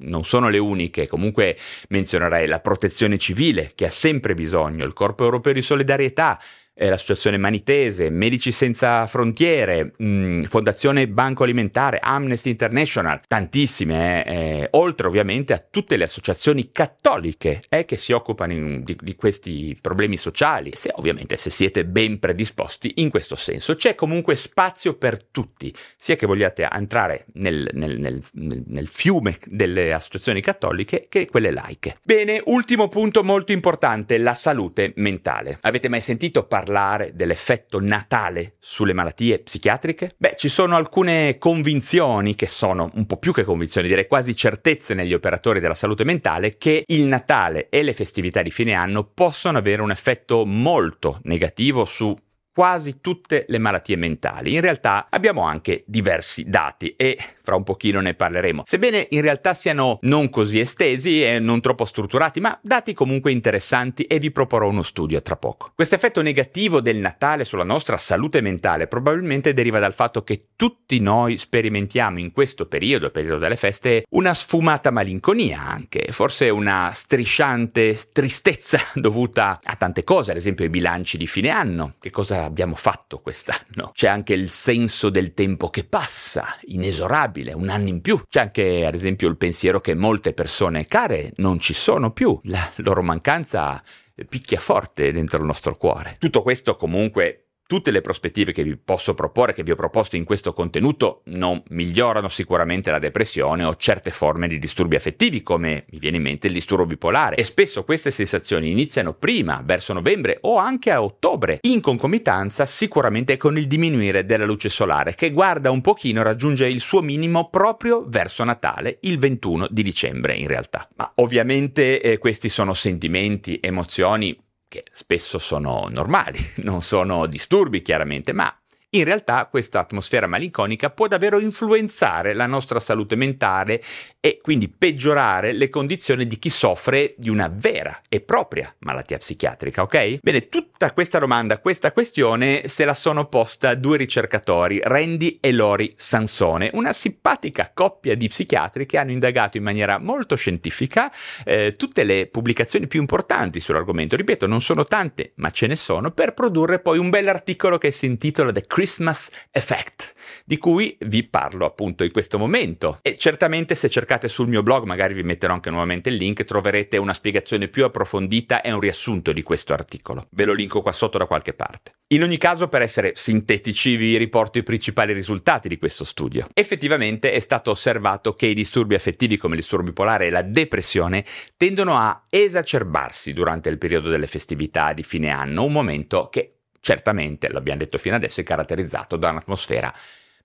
non 0.00 0.24
sono 0.24 0.48
le 0.48 0.58
uniche, 0.58 1.08
comunque 1.08 1.56
menzionerei 1.88 2.46
la 2.46 2.60
protezione 2.60 3.18
civile 3.18 3.72
che 3.74 3.86
ha 3.86 3.90
sempre 3.90 4.34
bisogno, 4.34 4.84
il 4.84 4.92
Corpo 4.92 5.24
Europeo 5.24 5.52
di 5.52 5.62
Solidarietà, 5.62 6.38
eh, 6.78 6.88
l'Associazione 6.88 7.36
Manitese, 7.36 8.08
Medici 8.08 8.52
Senza 8.52 9.06
Frontiere, 9.06 9.92
mh, 9.96 10.06
mm, 10.06 10.42
Fondazione 10.44 11.08
Banco 11.08 11.42
Alimentare, 11.42 11.98
Amnesty 12.00 12.50
International, 12.50 13.20
tantissime, 13.26 14.24
eh, 14.24 14.36
eh, 14.38 14.68
oltre 14.72 15.08
ovviamente 15.08 15.52
a 15.52 15.58
tutte 15.58 15.96
le 15.96 16.04
associazioni 16.04 16.70
cattoliche 16.70 17.62
eh, 17.68 17.84
che 17.84 17.96
si 17.96 18.12
occupano 18.12 18.52
in, 18.52 18.84
di, 18.84 18.96
di, 19.00 19.16
questi 19.16 19.76
problemi 19.80 20.16
sociali, 20.16 20.70
se 20.74 20.92
ovviamente 20.94 21.36
se 21.36 21.50
siete 21.50 21.84
ben 21.84 22.20
predisposti 22.20 22.94
in 22.96 23.10
questo 23.10 23.34
senso. 23.34 23.74
C'è 23.74 23.96
comunque 23.96 24.36
spazio 24.36 24.94
per 24.94 25.24
tutti, 25.24 25.74
sia 25.96 26.14
che 26.14 26.26
vogliate 26.26 26.68
entrare 26.70 27.26
nel, 27.34 27.68
nel, 27.72 27.98
nel, 27.98 28.22
nel 28.32 28.86
fiume 28.86 29.36
delle 29.46 29.92
associazioni 29.92 30.40
cattoliche 30.40 31.06
che 31.08 31.26
quelle 31.26 31.50
laiche. 31.50 31.96
Bene, 32.02 32.40
ultimo 32.44 32.88
punto 32.88 33.24
molto 33.24 33.50
importante, 33.50 34.18
la 34.18 34.34
salute 34.34 34.92
mentale. 34.96 35.58
Avete 35.62 35.88
mai 35.88 36.00
sentito 36.00 36.44
parlare 36.44 36.67
parlare 36.68 37.12
dell'effetto 37.14 37.80
natale 37.80 38.56
sulle 38.58 38.92
malattie 38.92 39.38
psichiatriche? 39.38 40.10
Beh, 40.18 40.34
ci 40.36 40.50
sono 40.50 40.76
alcune 40.76 41.38
convinzioni 41.38 42.34
che 42.34 42.46
sono 42.46 42.90
un 42.94 43.06
po' 43.06 43.16
più 43.16 43.32
che 43.32 43.44
convinzioni, 43.44 43.88
direi 43.88 44.06
quasi 44.06 44.36
certezze 44.36 44.92
negli 44.92 45.14
operatori 45.14 45.60
della 45.60 45.74
salute 45.74 46.04
mentale 46.04 46.58
che 46.58 46.84
il 46.86 47.06
Natale 47.06 47.68
e 47.70 47.82
le 47.82 47.94
festività 47.94 48.42
di 48.42 48.50
fine 48.50 48.74
anno 48.74 49.04
possono 49.04 49.56
avere 49.56 49.80
un 49.80 49.90
effetto 49.90 50.44
molto 50.44 51.20
negativo 51.22 51.86
su 51.86 52.14
quasi 52.58 53.00
tutte 53.00 53.44
le 53.46 53.58
malattie 53.58 53.94
mentali. 53.94 54.54
In 54.54 54.60
realtà 54.60 55.06
abbiamo 55.10 55.42
anche 55.42 55.84
diversi 55.86 56.42
dati 56.42 56.96
e 56.96 57.16
fra 57.40 57.54
un 57.54 57.62
pochino 57.62 58.00
ne 58.00 58.14
parleremo. 58.14 58.64
Sebbene 58.66 59.06
in 59.10 59.20
realtà 59.20 59.54
siano 59.54 60.00
non 60.02 60.28
così 60.28 60.58
estesi 60.58 61.22
e 61.22 61.38
non 61.38 61.60
troppo 61.60 61.84
strutturati, 61.84 62.40
ma 62.40 62.58
dati 62.60 62.94
comunque 62.94 63.30
interessanti 63.30 64.02
e 64.02 64.18
vi 64.18 64.32
proporrò 64.32 64.68
uno 64.68 64.82
studio 64.82 65.22
tra 65.22 65.36
poco. 65.36 65.70
Questo 65.72 65.94
effetto 65.94 66.20
negativo 66.20 66.80
del 66.80 66.96
Natale 66.96 67.44
sulla 67.44 67.62
nostra 67.62 67.96
salute 67.96 68.40
mentale 68.40 68.88
probabilmente 68.88 69.54
deriva 69.54 69.78
dal 69.78 69.94
fatto 69.94 70.24
che 70.24 70.46
tutti 70.56 70.98
noi 70.98 71.38
sperimentiamo 71.38 72.18
in 72.18 72.32
questo 72.32 72.66
periodo, 72.66 73.10
periodo 73.10 73.38
delle 73.38 73.54
feste, 73.54 74.04
una 74.10 74.34
sfumata 74.34 74.90
malinconia 74.90 75.64
anche, 75.64 76.08
forse 76.10 76.48
una 76.48 76.90
strisciante 76.92 77.96
tristezza 78.10 78.80
dovuta 78.94 79.60
a 79.62 79.76
tante 79.76 80.02
cose, 80.02 80.32
ad 80.32 80.38
esempio 80.38 80.64
ai 80.64 80.70
bilanci 80.70 81.16
di 81.16 81.28
fine 81.28 81.50
anno. 81.50 81.94
Che 82.00 82.10
cosa 82.10 82.47
abbiamo 82.48 82.74
fatto 82.74 83.20
quest'anno. 83.20 83.90
C'è 83.92 84.08
anche 84.08 84.34
il 84.34 84.48
senso 84.48 85.08
del 85.10 85.34
tempo 85.34 85.70
che 85.70 85.84
passa, 85.84 86.44
inesorabile, 86.62 87.52
un 87.52 87.68
anno 87.68 87.88
in 87.88 88.00
più. 88.00 88.20
C'è 88.28 88.40
anche, 88.40 88.84
ad 88.84 88.94
esempio, 88.94 89.28
il 89.28 89.36
pensiero 89.36 89.80
che 89.80 89.94
molte 89.94 90.32
persone 90.32 90.86
care 90.86 91.32
non 91.36 91.60
ci 91.60 91.74
sono 91.74 92.10
più. 92.12 92.38
La 92.44 92.70
loro 92.76 93.02
mancanza 93.02 93.82
picchia 94.28 94.58
forte 94.58 95.12
dentro 95.12 95.38
il 95.38 95.44
nostro 95.44 95.76
cuore. 95.76 96.16
Tutto 96.18 96.42
questo 96.42 96.76
comunque 96.76 97.47
Tutte 97.68 97.90
le 97.90 98.00
prospettive 98.00 98.52
che 98.52 98.62
vi 98.62 98.78
posso 98.78 99.12
proporre, 99.12 99.52
che 99.52 99.62
vi 99.62 99.72
ho 99.72 99.76
proposto 99.76 100.16
in 100.16 100.24
questo 100.24 100.54
contenuto, 100.54 101.20
non 101.26 101.62
migliorano 101.68 102.30
sicuramente 102.30 102.90
la 102.90 102.98
depressione 102.98 103.62
o 103.62 103.76
certe 103.76 104.10
forme 104.10 104.48
di 104.48 104.58
disturbi 104.58 104.96
affettivi, 104.96 105.42
come 105.42 105.84
mi 105.90 105.98
viene 105.98 106.16
in 106.16 106.22
mente 106.22 106.46
il 106.46 106.54
disturbo 106.54 106.86
bipolare. 106.86 107.36
E 107.36 107.44
spesso 107.44 107.84
queste 107.84 108.10
sensazioni 108.10 108.70
iniziano 108.70 109.12
prima, 109.12 109.60
verso 109.62 109.92
novembre 109.92 110.38
o 110.40 110.56
anche 110.56 110.90
a 110.90 111.02
ottobre, 111.02 111.58
in 111.64 111.82
concomitanza 111.82 112.64
sicuramente 112.64 113.36
con 113.36 113.58
il 113.58 113.66
diminuire 113.66 114.24
della 114.24 114.46
luce 114.46 114.70
solare, 114.70 115.14
che 115.14 115.30
guarda 115.30 115.70
un 115.70 115.82
pochino 115.82 116.22
raggiunge 116.22 116.66
il 116.66 116.80
suo 116.80 117.02
minimo 117.02 117.50
proprio 117.50 118.02
verso 118.08 118.44
Natale, 118.44 118.96
il 119.02 119.18
21 119.18 119.66
di 119.68 119.82
dicembre 119.82 120.36
in 120.36 120.46
realtà. 120.46 120.88
Ma 120.96 121.12
ovviamente 121.16 122.00
eh, 122.00 122.16
questi 122.16 122.48
sono 122.48 122.72
sentimenti, 122.72 123.58
emozioni 123.60 124.34
che 124.68 124.82
spesso 124.92 125.38
sono 125.38 125.88
normali, 125.90 126.38
non 126.62 126.82
sono 126.82 127.26
disturbi 127.26 127.82
chiaramente, 127.82 128.32
ma 128.32 128.54
in 128.90 129.04
realtà 129.04 129.46
questa 129.46 129.80
atmosfera 129.80 130.26
malinconica 130.26 130.88
può 130.88 131.08
davvero 131.08 131.38
influenzare 131.38 132.32
la 132.32 132.46
nostra 132.46 132.80
salute 132.80 133.16
mentale 133.16 133.82
e 134.18 134.38
quindi 134.40 134.68
peggiorare 134.68 135.52
le 135.52 135.68
condizioni 135.68 136.26
di 136.26 136.38
chi 136.38 136.48
soffre 136.48 137.14
di 137.18 137.28
una 137.28 137.50
vera 137.52 138.00
e 138.08 138.20
propria 138.20 138.74
malattia 138.80 139.18
psichiatrica, 139.18 139.82
ok? 139.82 140.20
Bene, 140.22 140.48
tutta 140.48 140.92
questa 140.92 141.18
domanda, 141.18 141.58
questa 141.58 141.92
questione 141.92 142.66
se 142.66 142.86
la 142.86 142.94
sono 142.94 143.26
posta 143.26 143.74
due 143.74 143.98
ricercatori, 143.98 144.80
Randy 144.82 145.36
e 145.40 145.52
Lori 145.52 145.92
Sansone, 145.96 146.70
una 146.72 146.94
simpatica 146.94 147.70
coppia 147.74 148.14
di 148.14 148.28
psichiatri 148.28 148.86
che 148.86 148.96
hanno 148.96 149.10
indagato 149.10 149.58
in 149.58 149.64
maniera 149.64 149.98
molto 149.98 150.34
scientifica 150.34 151.12
eh, 151.44 151.74
tutte 151.76 152.04
le 152.04 152.26
pubblicazioni 152.26 152.86
più 152.86 153.00
importanti 153.00 153.60
sull'argomento. 153.60 154.16
Ripeto, 154.16 154.46
non 154.46 154.62
sono 154.62 154.84
tante, 154.84 155.32
ma 155.36 155.50
ce 155.50 155.66
ne 155.66 155.76
sono, 155.76 156.10
per 156.10 156.32
produrre 156.32 156.78
poi 156.80 156.98
un 156.98 157.10
bell'articolo 157.10 157.76
che 157.76 157.90
si 157.90 158.06
intitola 158.06 158.50
The 158.50 158.64
Christmas 158.78 159.28
Effect, 159.50 160.14
di 160.44 160.56
cui 160.56 160.96
vi 161.00 161.24
parlo 161.24 161.66
appunto 161.66 162.04
in 162.04 162.12
questo 162.12 162.38
momento. 162.38 163.00
E 163.02 163.16
certamente 163.16 163.74
se 163.74 163.90
cercate 163.90 164.28
sul 164.28 164.46
mio 164.46 164.62
blog, 164.62 164.84
magari 164.84 165.14
vi 165.14 165.24
metterò 165.24 165.52
anche 165.52 165.68
nuovamente 165.68 166.10
il 166.10 166.14
link, 166.14 166.44
troverete 166.44 166.96
una 166.96 167.12
spiegazione 167.12 167.66
più 167.66 167.84
approfondita 167.84 168.60
e 168.60 168.70
un 168.70 168.78
riassunto 168.78 169.32
di 169.32 169.42
questo 169.42 169.72
articolo. 169.72 170.28
Ve 170.30 170.44
lo 170.44 170.52
linko 170.52 170.80
qua 170.80 170.92
sotto 170.92 171.18
da 171.18 171.26
qualche 171.26 171.54
parte. 171.54 171.94
In 172.10 172.22
ogni 172.22 172.36
caso, 172.36 172.68
per 172.68 172.82
essere 172.82 173.14
sintetici, 173.16 173.96
vi 173.96 174.16
riporto 174.16 174.58
i 174.58 174.62
principali 174.62 175.12
risultati 175.12 175.66
di 175.66 175.76
questo 175.76 176.04
studio. 176.04 176.46
Effettivamente 176.54 177.32
è 177.32 177.40
stato 177.40 177.72
osservato 177.72 178.32
che 178.32 178.46
i 178.46 178.54
disturbi 178.54 178.94
affettivi 178.94 179.36
come 179.36 179.56
il 179.56 179.60
disturbo 179.60 179.88
bipolare 179.88 180.26
e 180.26 180.30
la 180.30 180.42
depressione 180.42 181.24
tendono 181.56 181.96
a 181.96 182.26
esacerbarsi 182.30 183.32
durante 183.32 183.70
il 183.70 183.76
periodo 183.76 184.08
delle 184.08 184.28
festività 184.28 184.92
di 184.92 185.02
fine 185.02 185.30
anno, 185.30 185.64
un 185.64 185.72
momento 185.72 186.28
che 186.30 186.57
certamente, 186.80 187.48
l'abbiamo 187.50 187.78
detto 187.78 187.98
fino 187.98 188.16
adesso, 188.16 188.40
è 188.40 188.44
caratterizzato 188.44 189.16
da 189.16 189.30
un'atmosfera 189.30 189.92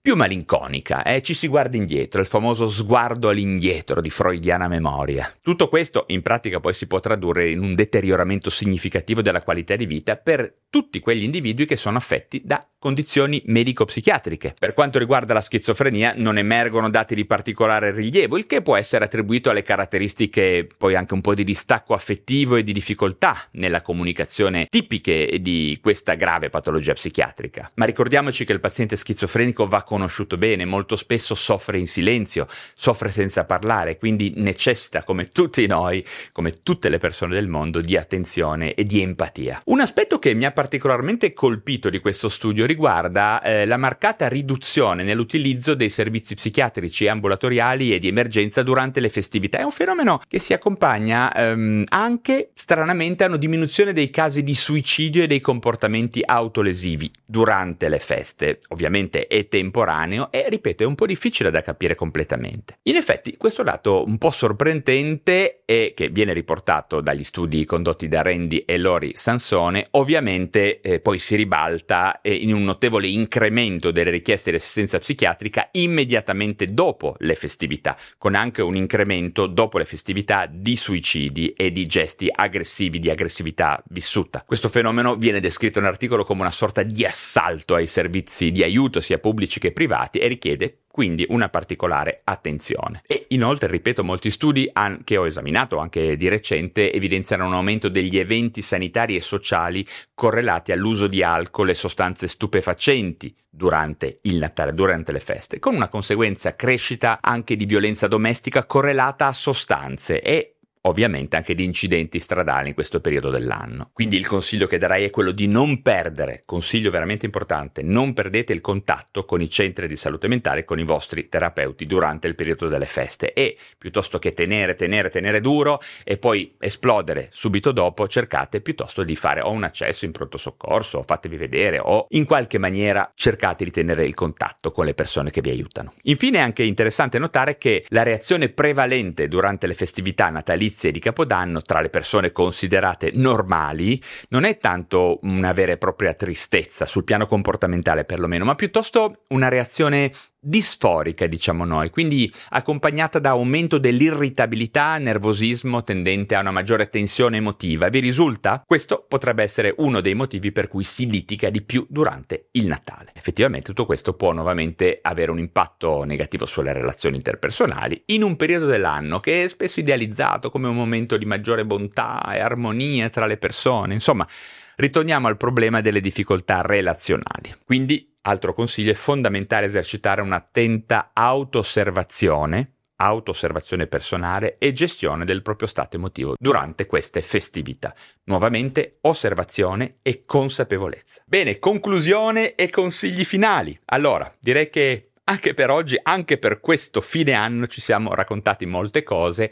più 0.04 0.18
malinconica, 0.18 1.04
eh? 1.04 1.22
ci 1.22 1.34
si 1.34 1.48
guarda 1.48 1.78
indietro, 1.78 2.20
il 2.20 2.28
famoso 2.28 2.68
sguardo 2.68 3.30
all'indietro 3.30 4.02
di 4.02 4.10
freudiana 4.10 4.68
memoria. 4.68 5.34
Tutto 5.42 5.70
questo 5.70 6.04
in 6.08 6.22
pratica 6.22 6.60
poi 6.60 6.74
si 6.74 6.88
può 6.88 7.00
tradurre 7.00 7.50
in 7.50 7.62
un 7.62 7.74
deterioramento 7.74 8.50
significativo 8.50 9.22
della 9.22 9.42
qualità 9.42 9.78
di 9.78 9.86
vita 9.86 10.18
per 10.18 10.64
tutti 10.70 11.00
quegli 11.00 11.24
individui 11.24 11.66
che 11.66 11.78
sono 11.78 11.96
affetti 11.96 12.42
da 12.44 12.68
condizioni 12.84 13.42
medico-psichiatriche. 13.46 14.56
Per 14.60 14.74
quanto 14.74 15.00
riguarda 15.00 15.34
la 15.34 15.40
schizofrenia 15.40 16.16
non 16.18 16.38
emergono 16.38 16.90
dati 16.90 17.16
di 17.16 17.24
particolare 17.24 17.94
rilievo, 17.94 18.38
il 18.38 18.46
che 18.46 18.62
può 18.62 18.76
essere 18.76 19.06
attribuito 19.06 19.50
alle 19.50 19.64
caratteristiche 19.64 20.68
poi 20.78 20.94
anche 20.94 21.14
un 21.14 21.22
po' 21.22 21.34
di 21.34 21.46
distacco 21.46 21.94
affettivo 21.94 22.58
e 22.58 22.64
di 22.64 22.74
difficoltà 22.74 23.38
nella 23.52 23.82
comunicazione 23.82 24.68
tipiche 24.70 25.38
di 25.40 25.80
questa 25.82 26.16
grave 26.16 26.50
patologia 26.50 26.92
psichiatrica. 26.92 27.72
Ma 27.76 27.86
ricordiamoci 27.86 28.44
che 28.44 28.52
il 28.52 28.60
paziente 28.60 28.98
schizofrenico 28.98 29.66
va 29.66 29.84
conosciuto 29.84 30.36
bene, 30.36 30.66
molto 30.66 30.98
spesso 30.98 31.36
soffre 31.36 31.80
in 31.80 31.88
silenzio, 31.88 32.48
soffre 32.74 33.12
senza 33.12 33.46
parlare, 33.46 33.98
quindi 33.98 34.34
necessita 34.36 35.04
come 35.04 35.30
tutti 35.30 35.66
noi, 35.68 36.06
come 36.34 36.52
tutte 36.62 36.90
le 36.90 36.98
persone 36.98 37.34
del 37.34 37.48
mondo, 37.48 37.80
di 37.80 37.96
attenzione 37.96 38.74
e 38.74 38.84
di 38.84 39.02
empatia. 39.02 39.62
Un 39.68 39.80
aspetto 39.80 40.20
che 40.20 40.34
mi 40.34 40.44
ha 40.44 40.52
particolarmente 40.52 41.32
colpito 41.32 41.90
di 41.90 42.00
questo 42.00 42.28
studio 42.28 42.72
riguarda 42.74 43.42
eh, 43.42 43.66
la 43.66 43.78
marcata 43.78 44.28
riduzione 44.28 45.04
nell'utilizzo 45.04 45.76
dei 45.76 45.90
servizi 45.90 46.36
psichiatrici 46.36 47.08
ambulatoriali 47.08 47.94
e 47.94 48.00
di 48.00 48.08
emergenza 48.08 48.64
durante 48.64 49.00
le 49.00 49.10
festività. 49.10 49.60
È 49.60 49.64
un 49.64 49.72
fenomeno 49.72 50.20
che 50.28 50.40
si 50.40 50.54
accompagna 50.54 51.32
ehm, 51.34 51.86
anche 51.90 52.50
stranamente 52.56 53.24
a 53.24 53.28
una 53.28 53.38
diminuzione 53.38 53.94
dei 53.94 54.10
casi 54.10 54.44
di 54.44 54.56
suicidio 54.56 55.24
e 55.24 55.28
dei 55.28 55.40
comportamenti 55.40 56.22
autolesivi 56.26 57.12
durante 57.26 57.88
le 57.90 58.00
feste. 58.00 58.60
Ovviamente 58.70 59.28
è 59.28 59.48
temporaneo 59.48 60.32
e, 60.32 60.48
ripeto, 60.50 60.84
è 60.84 60.86
un 60.88 60.96
po' 60.96 61.06
difficile 61.06 61.52
da 61.52 61.62
capire 61.62 61.96
completamente. 61.96 62.80
In 62.84 62.96
effetti, 62.96 63.38
questo 63.38 63.64
dato 63.64 64.04
un 64.06 64.18
po' 64.18 64.32
sorprendente 64.32 65.62
e 65.66 65.94
che 65.96 66.10
viene 66.10 66.34
riportato 66.34 67.02
dagli 67.02 67.24
studi 67.24 67.66
condotti 67.66 68.08
da 68.08 68.22
Randy 68.22 68.64
e 68.66 68.78
Lori 68.78 69.12
Sansone, 69.16 69.88
ovviamente 69.92 70.82
eh, 70.82 71.00
poi 71.00 71.20
si 71.20 71.36
ribalta 71.36 72.22
eh, 72.22 72.34
in 72.34 72.54
un 72.54 72.63
un 72.64 72.70
notevole 72.70 73.08
incremento 73.08 73.92
delle 73.92 74.10
richieste 74.10 74.50
di 74.50 74.56
assistenza 74.56 74.98
psichiatrica 74.98 75.68
immediatamente 75.74 76.66
dopo 76.66 77.16
le 77.20 77.36
festività, 77.36 77.98
con 78.18 78.34
anche 78.34 78.62
un 78.62 78.76
incremento 78.76 79.46
dopo 79.46 79.78
le 79.78 79.86
festività 79.86 80.48
di 80.50 80.76
suicidi 80.78 81.50
e 81.50 81.72
di 81.72 81.84
gesti 81.84 82.32
aggressivi, 82.34 83.00
di 83.00 83.10
aggressività 83.10 83.84
vissuta. 83.90 84.44
Questo 84.46 84.70
fenomeno 84.70 85.16
viene 85.16 85.42
descritto 85.42 85.80
nell'articolo 85.80 86.24
come 86.24 86.42
una 86.42 86.52
sorta 86.52 86.84
di 86.84 87.06
assalto 87.06 87.76
ai 87.76 87.88
servizi 87.88 88.50
di 88.50 88.64
aiuto 88.64 89.02
sia 89.02 89.20
pubblici 89.20 89.60
che 89.60 89.74
privati 89.74 90.20
e 90.20 90.28
richiede 90.28 90.78
quindi 90.94 91.26
una 91.30 91.50
particolare 91.50 92.22
attenzione. 92.24 93.02
E 93.08 93.26
inoltre, 93.30 93.68
ripeto, 93.68 94.04
molti 94.04 94.30
studi 94.30 94.70
che 95.04 95.18
ho 95.18 95.26
esaminato 95.26 95.80
anche 95.80 96.16
di 96.16 96.28
recente 96.28 96.94
evidenziano 96.94 97.48
un 97.48 97.54
aumento 97.54 97.90
degli 97.90 98.20
eventi 98.20 98.62
sanitari 98.62 99.16
e 99.16 99.22
sociali 99.22 99.84
correlati 100.14 100.72
all'uso 100.72 101.08
di 101.08 101.24
alcol 101.24 101.72
e 101.72 101.74
sostanze 101.74 102.28
stupefacenti 102.28 103.36
durante 103.50 104.20
il 104.22 104.38
Natale, 104.38 104.74
durante 104.74 105.12
le 105.12 105.20
feste, 105.20 105.58
con 105.58 105.74
una 105.74 105.88
conseguenza 105.88 106.56
crescita 106.56 107.18
anche 107.22 107.56
di 107.56 107.66
violenza 107.66 108.08
domestica 108.08 108.64
correlata 108.64 109.26
a 109.26 109.34
sostanze 109.34 110.22
e 110.22 110.53
ovviamente 110.86 111.36
anche 111.36 111.56
di 111.56 111.64
incidenti 111.64 112.20
stradali 112.20 112.70
in 112.70 112.74
questo 112.74 113.00
periodo 113.00 113.30
dell'anno. 113.30 113.90
Quindi 113.94 114.18
il 114.18 114.28
consiglio 114.28 114.68
che 114.68 114.78
darei 114.78 115.06
è 115.06 115.10
quello 115.10 115.32
di 115.32 115.48
non 115.48 115.82
perdere, 115.82 116.44
consiglio 116.46 116.92
veramente 116.92 117.26
importante, 117.26 117.82
non 117.82 118.14
perdete 118.14 118.54
il 118.54 118.62
contatto 118.62 119.26
con 119.26 119.42
i 119.42 119.50
centri 119.50 119.88
di 119.88 119.96
salute 119.96 120.28
mentale 120.28 120.66
con 120.66 120.80
i 120.80 120.84
vostri 120.84 121.30
terapeuti 121.30 121.86
durante 121.86 122.28
il 122.28 122.36
periodo 122.36 122.68
delle 122.68 122.86
feste 122.86 123.34
e 123.34 123.58
piuttosto 123.78 124.20
che 124.20 124.34
tenere, 124.34 124.76
tenere, 124.76 125.10
tenere 125.10 125.40
duro 125.40 125.80
e 126.04 126.18
poi 126.18 126.56
esplodere 126.60 127.30
subito 127.32 127.72
dopo, 127.72 128.08
cercate 128.08 128.62
piuttosto 128.62 129.04
di 129.04 129.16
fare 129.16 129.42
o 129.42 129.52
un 129.52 129.64
accesso 129.64 130.06
in 130.06 130.12
pronto 130.12 130.38
soccorso 130.38 130.98
o 130.98 131.04
fatevi 131.04 131.38
vedere 131.38 131.80
o 131.80 132.08
in 132.10 132.26
qualche 132.26 132.58
maniera 132.58 133.10
cercate 133.16 133.64
di 133.64 133.72
tenere 133.72 134.06
il 134.06 134.14
contatto 134.14 134.72
con 134.72 134.86
le 134.86 134.94
persone 134.94 135.32
che 135.32 135.42
vi 135.42 135.50
aiutano. 135.50 135.94
Infine 136.04 136.40
è 136.40 136.42
anche 136.42 136.64
interessante 136.64 137.20
notare 137.20 137.58
che 137.58 137.86
la 137.90 138.04
reazione 138.04 138.50
prevalente 138.50 139.28
durante 139.28 139.68
le 139.68 139.74
festività 139.74 140.30
natalizie 140.30 140.73
notizie 140.74 140.92
di 140.92 141.00
Capodanno 141.00 141.62
tra 141.62 141.80
le 141.82 141.90
persone 141.90 142.32
considerate 142.32 143.12
normali 143.14 144.02
non 144.30 144.44
è 144.44 144.58
tanto 144.58 145.20
una 145.22 145.54
vera 145.54 145.74
e 145.74 145.78
propria 145.78 146.16
tristezza, 146.16 146.88
sul 146.88 147.04
piano 147.04 147.28
comportamentale 147.28 148.06
perlomeno, 148.06 148.44
ma 148.44 148.56
piuttosto 148.56 149.26
una 149.28 149.50
reazione 149.50 150.12
disforica, 150.44 151.26
diciamo 151.26 151.64
noi, 151.64 151.90
quindi 151.90 152.32
accompagnata 152.50 153.20
da 153.20 153.30
aumento 153.30 153.78
dell'irritabilità, 153.78 154.98
nervosismo 154.98 155.84
tendente 155.84 156.36
a 156.36 156.42
una 156.42 156.52
maggiore 156.52 156.90
tensione 156.90 157.38
emotiva. 157.38 157.88
Vi 157.88 158.00
risulta? 158.00 158.62
Questo 158.66 159.06
potrebbe 159.08 159.44
essere 159.44 159.74
uno 159.78 160.02
dei 160.02 160.14
motivi 160.14 160.52
per 160.52 160.68
cui 160.68 160.84
si 160.84 161.10
litiga 161.10 161.50
di 161.50 161.62
più 161.62 161.86
durante 161.90 162.50
il 162.52 162.68
Natale. 162.68 163.12
Effettivamente 163.14 163.68
tutto 163.68 163.86
questo 163.86 164.14
può 164.14 164.34
nuovamente 164.34 165.00
avere 165.02 165.32
un 165.32 165.40
impatto 165.40 166.04
negativo 166.04 166.46
sulle 166.46 166.74
relazioni 166.74 167.16
interpersonali 167.16 168.04
in 168.08 168.24
un 168.24 168.36
periodo 168.36 168.66
dell'anno 168.66 169.20
che 169.20 169.44
è 169.44 169.48
spesso 169.48 169.80
idealizzato 169.80 170.50
come 170.50 170.68
un 170.68 170.76
momento 170.76 171.18
di 171.18 171.26
maggiore 171.26 171.66
bontà 171.66 172.22
e 172.34 172.40
armonia 172.40 173.10
tra 173.10 173.26
le 173.26 173.38
persone. 173.38 173.94
Insomma, 173.94 174.28
ritorniamo 174.76 175.28
al 175.28 175.38
problema 175.38 175.82
delle 175.82 176.02
difficoltà 176.02 176.62
relazionali. 176.62 177.54
Quindi 177.66 178.13
Altro 178.26 178.54
consiglio 178.54 178.92
è 178.92 178.96
fondamentale 178.96 179.66
esercitare 179.66 180.22
un'attenta 180.22 181.12
auto-osservazione 181.14 182.74
auto-osservazione 182.96 183.88
personale 183.88 184.58
e 184.60 184.72
gestione 184.72 185.26
del 185.26 185.42
proprio 185.42 185.68
stato 185.68 185.98
emotivo 185.98 186.36
durante 186.40 186.86
queste 186.86 187.22
festività. 187.22 187.94
Nuovamente, 188.26 189.00
osservazione 189.02 189.98
e 190.02 190.22
consapevolezza. 190.26 191.22
Bene, 191.26 191.60
conclusione 191.60 192.56
e 192.56 192.70
consigli 192.70 193.26
finali. 193.26 193.78
Allora, 193.86 194.34
direi 194.40 194.70
che 194.70 195.10
anche 195.26 195.54
per 195.54 195.70
oggi, 195.70 196.00
anche 196.02 196.38
per 196.38 196.62
questo 196.62 197.02
fine 197.02 197.34
anno 197.34 197.68
ci 197.68 197.82
siamo 197.82 198.14
raccontati 198.14 198.66
molte 198.66 199.04
cose, 199.04 199.52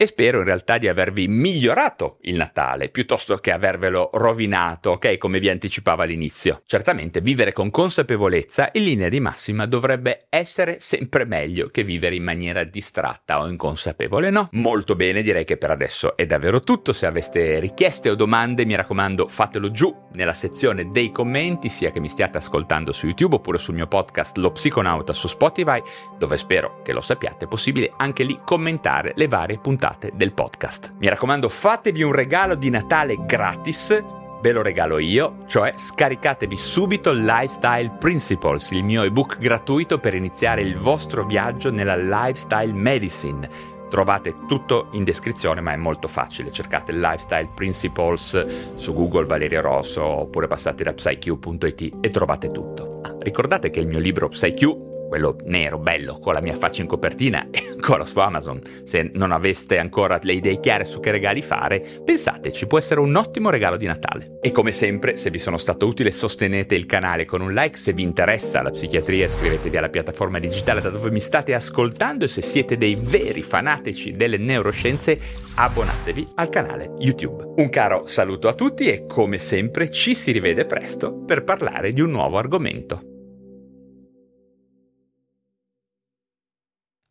e 0.00 0.06
spero 0.06 0.38
in 0.38 0.44
realtà 0.44 0.78
di 0.78 0.86
avervi 0.86 1.26
migliorato 1.26 2.18
il 2.20 2.36
Natale 2.36 2.88
piuttosto 2.88 3.34
che 3.38 3.50
avervelo 3.50 4.10
rovinato, 4.12 4.90
ok? 4.90 5.18
Come 5.18 5.40
vi 5.40 5.48
anticipavo 5.48 6.02
all'inizio. 6.02 6.62
Certamente 6.66 7.20
vivere 7.20 7.52
con 7.52 7.72
consapevolezza 7.72 8.68
in 8.74 8.84
linea 8.84 9.08
di 9.08 9.18
massima 9.18 9.66
dovrebbe 9.66 10.26
essere 10.28 10.78
sempre 10.78 11.24
meglio 11.24 11.66
che 11.70 11.82
vivere 11.82 12.14
in 12.14 12.22
maniera 12.22 12.62
distratta 12.62 13.40
o 13.40 13.48
inconsapevole, 13.48 14.30
no? 14.30 14.50
Molto 14.52 14.94
bene, 14.94 15.20
direi 15.20 15.44
che 15.44 15.56
per 15.56 15.72
adesso 15.72 16.16
è 16.16 16.26
davvero 16.26 16.60
tutto. 16.60 16.92
Se 16.92 17.04
aveste 17.04 17.58
richieste 17.58 18.08
o 18.08 18.14
domande, 18.14 18.64
mi 18.64 18.76
raccomando, 18.76 19.26
fatelo 19.26 19.72
giù 19.72 19.92
nella 20.12 20.32
sezione 20.32 20.92
dei 20.92 21.10
commenti, 21.10 21.68
sia 21.68 21.90
che 21.90 21.98
mi 21.98 22.08
stiate 22.08 22.38
ascoltando 22.38 22.92
su 22.92 23.06
YouTube 23.06 23.34
oppure 23.34 23.58
sul 23.58 23.74
mio 23.74 23.88
podcast 23.88 24.36
Lo 24.36 24.52
Psiconauta 24.52 25.12
su 25.12 25.26
Spotify, 25.26 25.82
dove 26.16 26.38
spero 26.38 26.82
che 26.84 26.92
lo 26.92 27.00
sappiate, 27.00 27.46
è 27.46 27.48
possibile 27.48 27.92
anche 27.96 28.22
lì 28.22 28.38
commentare 28.44 29.12
le 29.16 29.26
varie 29.26 29.58
puntate 29.58 29.86
puntate 29.88 30.12
del 30.14 30.32
podcast. 30.32 30.94
Mi 30.98 31.08
raccomando, 31.08 31.48
fatevi 31.48 32.02
un 32.02 32.12
regalo 32.12 32.54
di 32.54 32.70
Natale 32.70 33.16
gratis 33.24 34.04
ve 34.40 34.52
lo 34.52 34.62
regalo 34.62 34.98
io, 34.98 35.44
cioè 35.46 35.72
scaricatevi 35.76 36.56
subito 36.56 37.10
Lifestyle 37.10 37.96
Principles, 37.98 38.70
il 38.70 38.84
mio 38.84 39.02
ebook 39.02 39.36
gratuito 39.36 39.98
per 39.98 40.14
iniziare 40.14 40.60
il 40.60 40.76
vostro 40.76 41.26
viaggio 41.26 41.72
nella 41.72 41.96
lifestyle 41.96 42.72
medicine. 42.72 43.76
Trovate 43.90 44.34
tutto 44.46 44.88
in 44.92 45.02
descrizione, 45.02 45.60
ma 45.60 45.72
è 45.72 45.76
molto 45.76 46.08
facile. 46.08 46.52
Cercate 46.52 46.92
Lifestyle 46.92 47.48
Principles 47.54 48.76
su 48.76 48.92
Google 48.94 49.24
Valerio 49.24 49.62
Rosso 49.62 50.04
oppure 50.04 50.46
passate 50.46 50.84
da 50.84 50.92
psyq.it 50.92 51.96
e 52.00 52.08
trovate 52.10 52.50
tutto. 52.50 53.00
Ah, 53.02 53.16
ricordate 53.18 53.70
che 53.70 53.80
il 53.80 53.86
mio 53.88 53.98
libro 53.98 54.28
PsyQ 54.28 54.87
quello 55.08 55.36
nero, 55.44 55.78
bello, 55.78 56.18
con 56.20 56.34
la 56.34 56.40
mia 56.40 56.54
faccia 56.54 56.82
in 56.82 56.86
copertina, 56.86 57.48
è 57.50 57.64
ancora 57.70 58.04
su 58.04 58.18
Amazon. 58.18 58.60
Se 58.84 59.10
non 59.14 59.32
aveste 59.32 59.78
ancora 59.78 60.18
le 60.22 60.34
idee 60.34 60.60
chiare 60.60 60.84
su 60.84 61.00
che 61.00 61.10
regali 61.10 61.42
fare, 61.42 61.84
pensateci, 62.04 62.66
può 62.66 62.78
essere 62.78 63.00
un 63.00 63.16
ottimo 63.16 63.50
regalo 63.50 63.76
di 63.76 63.86
Natale. 63.86 64.38
E 64.40 64.52
come 64.52 64.70
sempre, 64.70 65.16
se 65.16 65.30
vi 65.30 65.38
sono 65.38 65.56
stato 65.56 65.86
utile, 65.86 66.10
sostenete 66.10 66.74
il 66.74 66.86
canale 66.86 67.24
con 67.24 67.40
un 67.40 67.52
like. 67.52 67.76
Se 67.76 67.92
vi 67.92 68.02
interessa 68.02 68.62
la 68.62 68.70
psichiatria, 68.70 69.24
iscrivetevi 69.24 69.76
alla 69.76 69.88
piattaforma 69.88 70.38
digitale 70.38 70.80
da 70.80 70.90
dove 70.90 71.10
mi 71.10 71.20
state 71.20 71.54
ascoltando 71.54 72.24
e 72.24 72.28
se 72.28 72.42
siete 72.42 72.76
dei 72.76 72.96
veri 72.96 73.42
fanatici 73.42 74.12
delle 74.12 74.36
neuroscienze, 74.36 75.18
abbonatevi 75.54 76.28
al 76.34 76.50
canale 76.50 76.92
YouTube. 76.98 77.54
Un 77.56 77.68
caro 77.70 78.06
saluto 78.06 78.48
a 78.48 78.54
tutti 78.54 78.88
e 78.88 79.06
come 79.06 79.38
sempre 79.38 79.90
ci 79.90 80.14
si 80.14 80.32
rivede 80.32 80.66
presto 80.66 81.24
per 81.24 81.44
parlare 81.44 81.92
di 81.92 82.02
un 82.02 82.10
nuovo 82.10 82.36
argomento. 82.36 83.17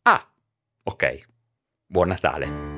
Ah, 0.08 0.24
ok. 0.84 1.04
Buon 1.86 2.08
Natale. 2.08 2.77